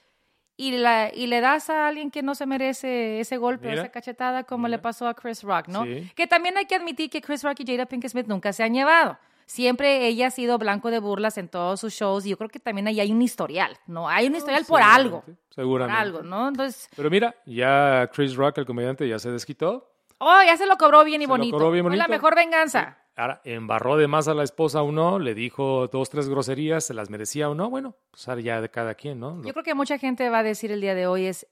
Y, 0.55 0.71
la, 0.71 1.13
y 1.13 1.27
le 1.27 1.39
das 1.39 1.69
a 1.69 1.87
alguien 1.87 2.09
que 2.09 2.23
no 2.23 2.33
se 2.33 2.47
merece 2.47 3.19
ese 3.19 3.37
golpe 3.37 3.67
o 3.67 3.71
esa 3.71 3.89
cachetada 3.89 4.43
como 4.43 4.67
le 4.67 4.79
pasó 4.79 5.07
a 5.07 5.13
Chris 5.13 5.43
Rock, 5.43 5.67
¿no? 5.67 5.83
Sí. 5.83 6.11
Que 6.15 6.25
también 6.25 6.57
hay 6.57 6.65
que 6.65 6.75
admitir 6.75 7.11
que 7.11 7.21
Chris 7.21 7.43
Rock 7.43 7.59
y 7.59 7.65
Jada 7.65 7.85
Pinkett 7.85 8.09
Smith 8.09 8.25
nunca 8.25 8.51
se 8.53 8.63
han 8.63 8.73
llevado. 8.73 9.19
Siempre 9.47 10.05
ella 10.07 10.27
ha 10.27 10.31
sido 10.31 10.57
blanco 10.57 10.91
de 10.91 10.99
burlas 10.99 11.37
en 11.37 11.47
todos 11.47 11.79
sus 11.79 11.93
shows 11.93 12.25
y 12.25 12.29
yo 12.29 12.37
creo 12.37 12.49
que 12.49 12.59
también 12.59 12.85
ahí 12.87 12.99
hay 12.99 13.11
un 13.13 13.21
historial, 13.21 13.77
¿no? 13.87 14.09
Hay 14.09 14.27
un 14.27 14.35
historial 14.35 14.65
por 14.65 14.81
algo. 14.81 15.21
Por 15.21 15.35
Seguramente. 15.49 15.99
algo, 16.01 16.21
¿no? 16.21 16.49
Entonces, 16.49 16.89
Pero 16.95 17.09
mira, 17.09 17.33
ya 17.45 18.09
Chris 18.13 18.35
Rock, 18.35 18.57
el 18.57 18.65
comediante, 18.65 19.07
ya 19.07 19.17
se 19.19 19.31
desquitó. 19.31 19.89
oh, 20.17 20.39
ya 20.45 20.57
se 20.57 20.65
lo 20.65 20.75
cobró 20.77 21.03
bien 21.05 21.21
y 21.21 21.25
Se 21.25 21.29
lo 21.29 21.33
bonito. 21.37 21.57
cobró 21.57 21.71
bien 21.71 21.85
Fue 21.85 21.95
la 21.95 22.03
bonito. 22.03 22.17
mejor 22.21 22.35
venganza. 22.35 22.97
Ahora, 23.15 23.41
embarró 23.45 23.95
de 23.97 24.07
más 24.07 24.27
a 24.27 24.33
la 24.35 24.43
esposa 24.43 24.83
o 24.83 24.91
no, 24.91 25.17
le 25.17 25.33
dijo 25.33 25.87
dos, 25.87 26.09
tres 26.09 26.29
groserías, 26.29 26.83
se 26.83 26.93
las 26.93 27.09
merecía 27.09 27.49
o 27.49 27.55
no, 27.55 27.69
bueno, 27.69 27.95
pues 28.11 28.27
ahora 28.27 28.41
ya 28.41 28.61
de 28.61 28.69
cada 28.69 28.93
quien, 28.93 29.19
¿no? 29.19 29.41
Yo 29.43 29.53
creo 29.53 29.63
que 29.63 29.73
mucha 29.73 29.97
gente 29.97 30.29
va 30.29 30.39
a 30.39 30.43
decir 30.43 30.71
el 30.71 30.81
día 30.81 30.93
de 30.93 31.07
hoy 31.07 31.25
es, 31.25 31.47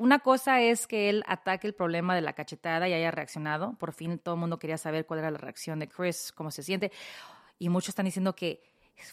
una 0.00 0.20
cosa 0.20 0.62
es 0.62 0.86
que 0.86 1.10
él 1.10 1.22
ataque 1.26 1.66
el 1.66 1.74
problema 1.74 2.14
de 2.14 2.22
la 2.22 2.32
cachetada 2.32 2.88
y 2.88 2.94
haya 2.94 3.10
reaccionado. 3.10 3.74
Por 3.74 3.92
fin 3.92 4.18
todo 4.18 4.36
el 4.36 4.40
mundo 4.40 4.58
quería 4.58 4.78
saber 4.78 5.04
cuál 5.04 5.20
era 5.20 5.30
la 5.30 5.36
reacción 5.36 5.78
de 5.78 5.88
Chris, 5.88 6.32
cómo 6.34 6.50
se 6.50 6.62
siente. 6.62 6.90
Y 7.58 7.68
muchos 7.68 7.90
están 7.90 8.06
diciendo 8.06 8.34
que 8.34 8.62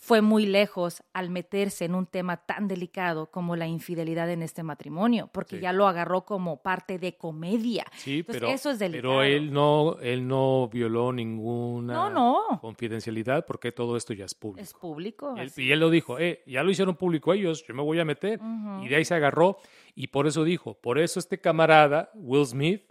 fue 0.01 0.21
muy 0.21 0.45
lejos 0.45 1.03
al 1.13 1.29
meterse 1.29 1.85
en 1.85 1.95
un 1.95 2.05
tema 2.05 2.37
tan 2.45 2.67
delicado 2.67 3.31
como 3.31 3.55
la 3.55 3.67
infidelidad 3.67 4.29
en 4.29 4.43
este 4.43 4.63
matrimonio, 4.63 5.29
porque 5.33 5.57
Sí. 5.57 5.61
ya 5.61 5.73
lo 5.73 5.87
agarró 5.87 6.25
como 6.25 6.61
parte 6.61 6.99
de 6.99 7.17
comedia. 7.17 7.85
Sí, 7.97 8.19
Entonces, 8.19 8.41
pero, 8.41 8.53
eso 8.53 8.69
es 8.71 8.79
delicado. 8.79 9.13
pero 9.19 9.23
él 9.23 9.51
no, 9.51 9.97
él 10.01 10.27
no 10.27 10.67
violó 10.69 11.11
ninguna 11.13 11.93
No, 11.93 12.09
no. 12.09 12.61
confidencialidad 12.61 13.45
porque 13.45 13.71
todo 13.71 13.97
esto 13.97 14.13
ya 14.13 14.25
es 14.25 14.35
público. 14.35 14.61
Es 14.63 14.73
público. 14.73 15.35
Él- 15.37 15.51
y 15.57 15.71
él 15.71 15.79
lo 15.79 15.89
dijo, 15.89 16.19
eh, 16.19 16.43
ya 16.45 16.63
lo 16.63 16.71
hicieron 16.71 16.95
público 16.95 17.33
ellos, 17.33 17.65
yo 17.67 17.73
me 17.73 17.81
voy 17.83 17.99
a 17.99 18.05
meter. 18.05 18.39
Y 18.83 18.87
de 18.87 18.95
ahí 18.95 19.05
se 19.05 19.15
agarró 19.15 19.57
y 19.95 20.07
por 20.07 20.27
eso 20.27 20.43
dijo, 20.43 20.75
por 20.75 20.99
eso 20.99 21.19
este 21.19 21.39
camarada, 21.39 22.11
Will 22.13 22.45
Smith, 22.45 22.83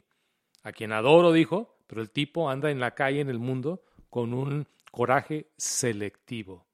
a 0.62 0.72
quien 0.72 0.92
adoro, 0.92 1.32
dijo, 1.32 1.76
pero 1.86 2.00
el 2.02 2.10
tipo 2.10 2.50
anda 2.50 2.70
en 2.70 2.80
la 2.80 2.92
calle, 2.96 3.20
en 3.20 3.28
el 3.30 3.38
mundo, 3.38 3.82
con 4.10 4.34
un 4.34 4.66
coraje 4.90 5.50
selectivo. 5.56 6.65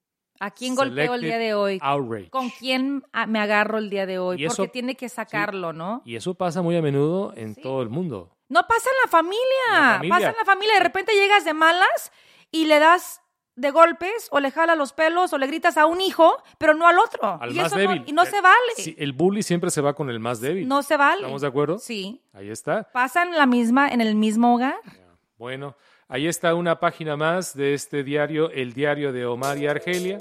¿A 0.45 0.51
quién 0.51 0.75
golpeo 0.75 1.15
el 1.15 1.21
día 1.21 1.39
de 1.39 1.55
hoy? 1.55 1.79
Outrage. 1.81 2.31
¿Con 2.31 2.51
quién 2.51 3.05
me 3.29 3.39
agarro 3.39 3.79
el 3.79 3.89
día 3.91 4.07
de 4.07 4.19
hoy? 4.19 4.45
Eso- 4.45 4.57
Porque 4.57 4.73
tiene 4.73 4.97
que 4.97 5.09
sacarlo, 5.09 5.73
¿no? 5.73 6.03
Y 6.05 6.17
eso 6.17 6.35
pasa 6.35 6.63
muy 6.63 6.77
a 6.77 6.83
menudo 6.83 7.33
en 7.37 7.55
todo 7.55 7.81
el 7.83 7.89
mundo. 7.89 8.37
No 8.49 8.63
pasa 8.67 8.91
en 8.91 8.97
la 9.05 9.09
familia. 9.09 9.39
En 9.69 9.75
la 9.83 9.93
familia. 9.99 10.17
Pasa 10.17 10.31
en 10.31 10.37
la 10.39 10.45
familia. 10.45 10.75
De 10.75 10.81
repente 10.81 11.13
llegas 11.15 11.45
de 11.45 11.55
malas 11.55 12.13
y 12.51 12.65
le 12.67 12.81
das 12.81 13.21
de 13.55 13.71
golpes 13.71 14.29
o 14.33 14.41
le 14.41 14.51
jala 14.51 14.75
los 14.75 14.93
pelos 14.93 15.33
o 15.33 15.39
le 15.39 15.47
gritas 15.47 15.77
a 15.77 15.87
un 15.87 16.01
hijo, 16.01 16.43
pero 16.59 16.75
no 16.75 16.89
al 16.89 16.99
otro. 16.99 17.39
Al 17.41 17.53
y 17.53 17.55
más 17.55 17.67
eso 17.69 17.77
débil. 17.77 18.01
No, 18.01 18.05
y 18.09 18.13
no 18.13 18.23
Eh, 18.25 18.27
se 18.27 18.41
vale. 18.41 18.73
sí, 18.77 18.97
el 18.99 19.13
bully 19.13 19.43
siempre 19.45 19.71
se 19.71 19.81
va 19.81 19.95
con 19.95 20.11
el 20.11 20.19
más 20.21 20.41
débil. 20.41 20.67
No 20.67 20.83
se 20.83 20.97
vale. 20.97 21.21
¿Estamos 21.21 21.43
de 21.43 21.47
acuerdo? 21.49 21.79
Sí. 21.79 22.21
Ahí 22.33 22.51
está. 22.51 22.91
Pasa 22.93 23.23
en 23.23 23.33
la 23.39 23.47
misma, 23.47 23.89
en 23.91 24.01
el 24.01 24.17
mismo 24.17 24.55
hogar. 24.57 24.81
Bueno, 25.37 25.77
ahí 26.13 26.29
está 26.29 26.55
una 26.55 26.79
página 26.79 27.17
más 27.17 27.55
de 27.55 27.73
este 27.73 28.05
diario, 28.05 28.51
el 28.51 28.75
diario 28.75 29.13
de 29.13 29.25
Omar 29.25 29.57
y 29.59 29.67
Argelia. 29.67 30.19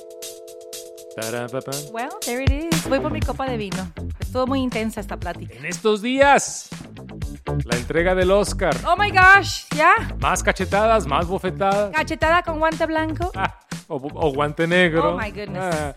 Well, 1.92 2.10
there 2.26 2.42
it 2.42 2.74
is. 2.74 2.88
Voy 2.88 3.02
por 3.02 3.12
mi 3.12 3.20
copa 3.20 3.46
de 3.46 3.58
vino. 3.58 3.92
Estuvo 4.18 4.48
muy 4.48 4.62
intensa 4.62 5.02
esta 5.02 5.18
plática. 5.18 5.54
En 5.56 5.66
estos 5.66 6.02
días, 6.02 6.70
la 7.66 7.76
entrega 7.76 8.16
del 8.16 8.32
Oscar. 8.32 8.74
Oh 8.88 8.96
my 8.96 9.10
gosh, 9.10 9.66
¿ya? 9.76 9.92
Más 10.20 10.42
cachetadas, 10.42 11.06
más 11.06 11.28
bofetadas. 11.28 11.92
Cachetada 11.92 12.42
con 12.44 12.60
guante 12.60 12.86
blanco. 12.86 13.30
Ah, 13.36 13.60
o, 13.90 13.98
o 13.98 14.34
guante 14.34 14.66
negro. 14.68 15.16
Oh, 15.16 15.20
my 15.20 15.32
goodness. 15.32 15.76
Ah, 15.76 15.94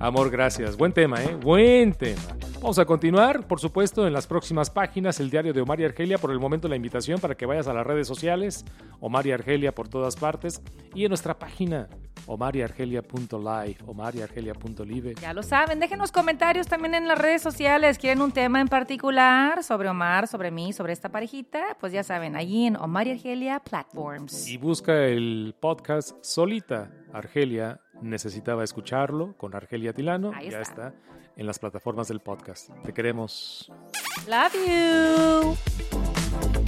amor, 0.00 0.30
gracias. 0.30 0.74
Buen 0.74 0.92
tema, 0.92 1.22
¿eh? 1.22 1.36
Buen 1.38 1.92
tema. 1.92 2.22
Vamos 2.66 2.80
a 2.80 2.84
continuar, 2.84 3.46
por 3.46 3.60
supuesto, 3.60 4.08
en 4.08 4.12
las 4.12 4.26
próximas 4.26 4.70
páginas, 4.70 5.20
el 5.20 5.30
diario 5.30 5.52
de 5.52 5.60
Omar 5.60 5.78
y 5.78 5.84
Argelia. 5.84 6.18
Por 6.18 6.32
el 6.32 6.40
momento, 6.40 6.66
la 6.66 6.74
invitación 6.74 7.20
para 7.20 7.36
que 7.36 7.46
vayas 7.46 7.68
a 7.68 7.72
las 7.72 7.86
redes 7.86 8.08
sociales, 8.08 8.64
Omar 8.98 9.24
y 9.24 9.30
Argelia 9.30 9.72
por 9.72 9.86
todas 9.86 10.16
partes, 10.16 10.60
y 10.92 11.04
en 11.04 11.10
nuestra 11.10 11.38
página, 11.38 11.88
omariargelia.live, 12.26 13.76
omariargelia.live. 13.86 15.14
Ya 15.22 15.32
lo 15.32 15.44
saben, 15.44 15.78
déjenos 15.78 16.10
comentarios 16.10 16.66
también 16.66 16.96
en 16.96 17.06
las 17.06 17.20
redes 17.20 17.40
sociales. 17.40 17.98
¿Quieren 17.98 18.20
un 18.20 18.32
tema 18.32 18.60
en 18.60 18.66
particular 18.66 19.62
sobre 19.62 19.88
Omar, 19.88 20.26
sobre 20.26 20.50
mí, 20.50 20.72
sobre 20.72 20.92
esta 20.92 21.08
parejita? 21.08 21.76
Pues 21.78 21.92
ya 21.92 22.02
saben, 22.02 22.34
allí 22.34 22.66
en 22.66 22.74
Omar 22.74 23.06
y 23.06 23.12
Argelia 23.12 23.60
Platforms. 23.60 24.48
Y 24.48 24.56
busca 24.56 25.04
el 25.04 25.54
podcast 25.60 26.16
Solita. 26.20 26.90
Argelia 27.12 27.80
necesitaba 28.02 28.64
escucharlo 28.64 29.36
con 29.36 29.54
Argelia 29.54 29.92
Tilano. 29.92 30.32
Ahí 30.34 30.50
ya 30.50 30.62
está. 30.62 30.88
está 30.88 31.15
en 31.36 31.46
las 31.46 31.58
plataformas 31.58 32.08
del 32.08 32.20
podcast. 32.20 32.70
Te 32.84 32.92
queremos. 32.92 33.70
Love 34.26 34.54
you. 36.54 36.65